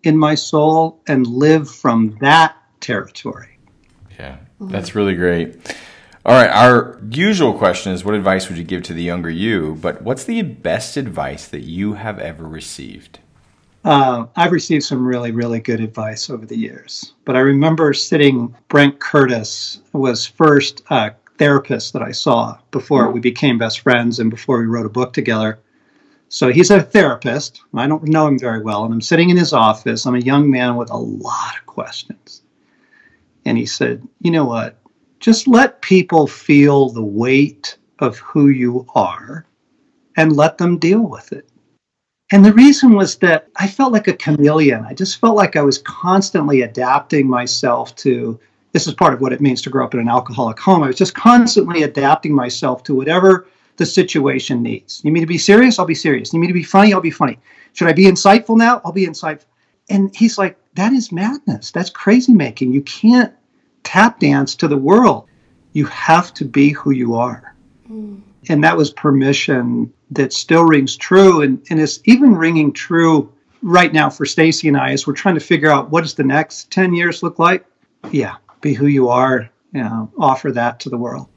in 0.03 0.17
my 0.17 0.35
soul 0.35 1.01
and 1.07 1.25
live 1.25 1.69
from 1.69 2.15
that 2.21 2.55
territory. 2.79 3.57
Yeah, 4.19 4.37
mm-hmm. 4.61 4.69
that's 4.69 4.95
really 4.95 5.15
great. 5.15 5.75
All 6.25 6.33
right, 6.33 6.49
our 6.49 6.99
usual 7.11 7.53
question 7.53 7.91
is 7.91 8.03
what 8.05 8.15
advice 8.15 8.47
would 8.47 8.57
you 8.57 8.63
give 8.63 8.83
to 8.83 8.93
the 8.93 9.03
younger 9.03 9.29
you? 9.29 9.75
But 9.81 10.01
what's 10.01 10.23
the 10.23 10.41
best 10.43 10.97
advice 10.97 11.47
that 11.47 11.61
you 11.61 11.93
have 11.93 12.17
ever 12.19 12.47
received? 12.47 13.19
Uh, 13.85 14.25
I've 14.35 14.51
received 14.51 14.83
some 14.83 15.05
really, 15.05 15.31
really 15.31 15.59
good 15.59 15.79
advice 15.79 16.31
over 16.31 16.47
the 16.47 16.57
years. 16.57 17.13
But 17.23 17.35
I 17.35 17.41
remember 17.41 17.93
sitting, 17.93 18.55
Brent 18.67 18.99
Curtis 18.99 19.79
was 19.93 20.25
first 20.25 20.81
uh, 20.89 21.11
therapist 21.37 21.93
that 21.93 22.01
I 22.01 22.11
saw 22.11 22.57
before 22.71 23.11
we 23.11 23.19
became 23.19 23.59
best 23.59 23.81
friends 23.81 24.17
and 24.17 24.31
before 24.31 24.57
we 24.57 24.65
wrote 24.65 24.87
a 24.87 24.89
book 24.89 25.13
together. 25.13 25.59
So 26.29 26.51
he's 26.51 26.71
a 26.71 26.81
therapist. 26.81 27.61
I 27.75 27.85
don't 27.85 28.05
know 28.05 28.25
him 28.25 28.39
very 28.39 28.63
well. 28.63 28.85
And 28.85 28.93
I'm 28.93 29.01
sitting 29.01 29.29
in 29.29 29.37
his 29.37 29.53
office. 29.53 30.07
I'm 30.07 30.15
a 30.15 30.19
young 30.19 30.49
man 30.49 30.77
with 30.77 30.89
a 30.89 30.97
lot 30.97 31.55
of 31.59 31.67
questions. 31.67 32.41
And 33.45 33.55
he 33.55 33.67
said, 33.67 34.01
You 34.19 34.31
know 34.31 34.45
what? 34.45 34.79
Just 35.19 35.47
let 35.47 35.83
people 35.83 36.25
feel 36.25 36.89
the 36.89 37.03
weight 37.03 37.77
of 37.99 38.17
who 38.17 38.47
you 38.47 38.87
are 38.95 39.45
and 40.17 40.35
let 40.35 40.57
them 40.57 40.79
deal 40.79 41.01
with 41.01 41.31
it. 41.31 41.47
And 42.31 42.43
the 42.43 42.53
reason 42.53 42.93
was 42.93 43.17
that 43.17 43.47
I 43.55 43.67
felt 43.67 43.93
like 43.93 44.07
a 44.07 44.13
chameleon. 44.13 44.83
I 44.85 44.93
just 44.93 45.19
felt 45.19 45.35
like 45.35 45.55
I 45.55 45.61
was 45.61 45.77
constantly 45.79 46.61
adapting 46.63 47.27
myself 47.27 47.95
to 47.97 48.39
this 48.71 48.87
is 48.87 48.93
part 48.93 49.13
of 49.13 49.21
what 49.21 49.31
it 49.31 49.39
means 49.39 49.61
to 49.61 49.69
grow 49.69 49.85
up 49.85 49.93
in 49.93 50.01
an 50.01 50.09
alcoholic 50.09 50.59
home. 50.59 50.83
I 50.83 50.87
was 50.87 50.97
just 50.97 51.15
constantly 51.15 51.83
adapting 51.83 52.33
myself 52.35 52.83
to 52.83 52.95
whatever 52.95 53.47
the 53.77 53.85
situation 53.85 54.61
needs. 54.61 55.01
You 55.01 55.11
need 55.11 55.13
me 55.13 55.19
to 55.21 55.27
be 55.27 55.37
serious? 55.37 55.79
I'll 55.79 55.85
be 55.85 55.95
serious. 55.95 56.33
You 56.33 56.39
need 56.39 56.47
me 56.47 56.47
to 56.47 56.53
be 56.53 56.63
funny? 56.63 56.93
I'll 56.93 56.99
be 56.99 57.11
funny. 57.11 57.39
Should 57.73 57.87
I 57.87 57.93
be 57.93 58.05
insightful 58.05 58.57
now? 58.57 58.81
I'll 58.83 58.91
be 58.91 59.05
insightful. 59.05 59.45
And 59.89 60.13
he's 60.15 60.37
like, 60.37 60.57
that 60.73 60.91
is 60.91 61.11
madness. 61.11 61.71
That's 61.71 61.89
crazy 61.89 62.33
making. 62.33 62.73
You 62.73 62.81
can't 62.81 63.33
tap 63.83 64.19
dance 64.19 64.55
to 64.55 64.67
the 64.67 64.77
world. 64.77 65.27
You 65.71 65.85
have 65.85 66.33
to 66.33 66.45
be 66.45 66.71
who 66.71 66.91
you 66.91 67.15
are 67.15 67.55
mm. 67.89 68.21
and 68.49 68.63
that 68.63 68.77
was 68.77 68.91
permission 68.91 69.91
that 70.15 70.33
still 70.33 70.63
rings 70.63 70.95
true 70.97 71.41
and, 71.41 71.63
and 71.69 71.79
is 71.79 72.01
even 72.05 72.35
ringing 72.35 72.71
true 72.73 73.31
right 73.61 73.93
now 73.93 74.09
for 74.09 74.25
stacy 74.25 74.67
and 74.67 74.77
i 74.77 74.91
as 74.91 75.07
we're 75.07 75.13
trying 75.13 75.35
to 75.35 75.41
figure 75.41 75.71
out 75.71 75.89
what 75.89 76.01
does 76.01 76.13
the 76.13 76.23
next 76.23 76.71
10 76.71 76.93
years 76.93 77.23
look 77.23 77.39
like 77.39 77.65
yeah 78.11 78.35
be 78.61 78.73
who 78.73 78.87
you 78.87 79.09
are 79.09 79.49
you 79.73 79.83
know 79.83 80.11
offer 80.19 80.51
that 80.51 80.79
to 80.79 80.89
the 80.89 80.97
world 80.97 81.27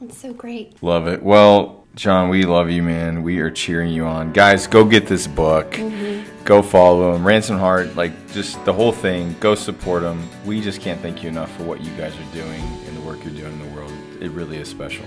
That's 0.00 0.18
so 0.18 0.32
great. 0.32 0.80
Love 0.82 1.08
it. 1.08 1.20
Well, 1.22 1.84
John, 1.96 2.28
we 2.28 2.44
love 2.44 2.70
you, 2.70 2.82
man. 2.82 3.22
We 3.22 3.40
are 3.40 3.50
cheering 3.50 3.90
you 3.92 4.06
on. 4.06 4.32
Guys, 4.32 4.66
go 4.68 4.84
get 4.84 5.06
this 5.06 5.26
book. 5.26 5.72
Mm-hmm. 5.72 6.44
Go 6.44 6.62
follow 6.62 7.14
him. 7.14 7.26
Ransom 7.26 7.58
Heart, 7.58 7.96
like 7.96 8.12
just 8.32 8.64
the 8.64 8.72
whole 8.72 8.92
thing. 8.92 9.34
Go 9.40 9.54
support 9.56 10.02
him. 10.04 10.22
We 10.46 10.60
just 10.60 10.80
can't 10.80 11.00
thank 11.00 11.22
you 11.22 11.28
enough 11.28 11.54
for 11.56 11.64
what 11.64 11.80
you 11.82 11.90
guys 11.96 12.14
are 12.14 12.32
doing 12.32 12.62
and 12.86 12.96
the 12.96 13.00
work 13.00 13.24
you're 13.24 13.34
doing 13.34 13.52
in 13.52 13.58
the 13.58 13.74
world. 13.74 13.92
It 14.20 14.30
really 14.30 14.58
is 14.58 14.68
special. 14.68 15.04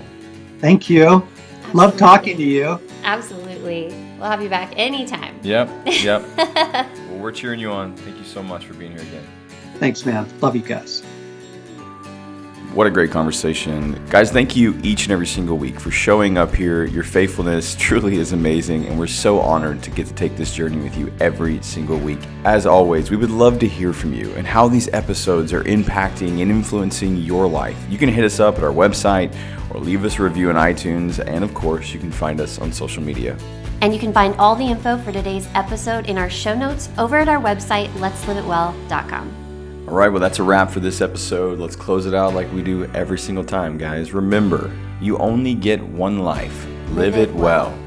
thank 0.58 0.88
you 0.88 1.26
love 1.72 1.96
talking 1.96 2.36
to 2.36 2.42
you 2.42 2.78
Absolutely. 3.06 3.86
We'll 4.18 4.28
have 4.28 4.42
you 4.42 4.48
back 4.48 4.72
anytime. 4.76 5.38
Yep. 5.42 5.70
Yep. 5.86 6.24
well, 6.36 7.18
we're 7.18 7.32
cheering 7.32 7.60
you 7.60 7.70
on. 7.70 7.94
Thank 7.96 8.18
you 8.18 8.24
so 8.24 8.42
much 8.42 8.66
for 8.66 8.74
being 8.74 8.90
here 8.92 9.02
again. 9.02 9.24
thanks 9.78 10.04
man 10.06 10.26
love 10.40 10.56
you 10.56 10.62
guys 10.62 11.02
What 12.74 12.86
a 12.86 12.90
great 12.90 13.10
conversation. 13.10 13.98
Guys, 14.10 14.30
thank 14.30 14.54
you 14.54 14.78
each 14.82 15.04
and 15.04 15.12
every 15.12 15.26
single 15.26 15.56
week 15.56 15.80
for 15.80 15.90
showing 15.90 16.36
up 16.36 16.54
here. 16.54 16.84
Your 16.84 17.04
faithfulness 17.04 17.74
truly 17.78 18.16
is 18.16 18.32
amazing, 18.32 18.84
and 18.86 18.98
we're 18.98 19.06
so 19.06 19.40
honored 19.40 19.82
to 19.84 19.90
get 19.90 20.06
to 20.08 20.14
take 20.14 20.36
this 20.36 20.52
journey 20.52 20.76
with 20.82 20.94
you 20.98 21.10
every 21.18 21.62
single 21.62 21.96
week. 21.96 22.18
As 22.44 22.66
always, 22.66 23.10
we 23.10 23.16
would 23.16 23.30
love 23.30 23.58
to 23.60 23.68
hear 23.68 23.94
from 23.94 24.12
you 24.12 24.30
and 24.34 24.46
how 24.46 24.68
these 24.68 24.88
episodes 24.92 25.54
are 25.54 25.64
impacting 25.64 26.42
and 26.42 26.50
influencing 26.50 27.16
your 27.16 27.48
life. 27.48 27.78
You 27.88 27.96
can 27.96 28.10
hit 28.10 28.24
us 28.24 28.40
up 28.40 28.58
at 28.58 28.64
our 28.64 28.72
website 28.72 29.34
or 29.76 29.80
leave 29.80 30.04
us 30.04 30.18
a 30.18 30.22
review 30.22 30.48
on 30.48 30.56
iTunes, 30.56 31.24
and 31.24 31.44
of 31.44 31.52
course, 31.54 31.92
you 31.92 32.00
can 32.00 32.10
find 32.10 32.40
us 32.40 32.58
on 32.58 32.72
social 32.72 33.02
media. 33.02 33.36
And 33.82 33.92
you 33.92 34.00
can 34.00 34.12
find 34.12 34.34
all 34.36 34.56
the 34.56 34.64
info 34.64 34.96
for 34.98 35.12
today's 35.12 35.46
episode 35.54 36.08
in 36.08 36.16
our 36.16 36.30
show 36.30 36.54
notes 36.54 36.88
over 36.96 37.16
at 37.16 37.28
our 37.28 37.40
website, 37.40 37.88
let'sliveitwell.com. 37.90 39.86
All 39.88 39.94
right, 39.94 40.08
well, 40.08 40.20
that's 40.20 40.38
a 40.38 40.42
wrap 40.42 40.70
for 40.70 40.80
this 40.80 41.00
episode. 41.00 41.60
Let's 41.60 41.76
close 41.76 42.06
it 42.06 42.14
out 42.14 42.34
like 42.34 42.50
we 42.52 42.62
do 42.62 42.86
every 42.86 43.18
single 43.18 43.44
time, 43.44 43.76
guys. 43.78 44.12
Remember, 44.12 44.72
you 45.00 45.18
only 45.18 45.54
get 45.54 45.80
one 45.80 46.20
life. 46.20 46.66
Live 46.90 47.16
it 47.16 47.32
well. 47.34 47.78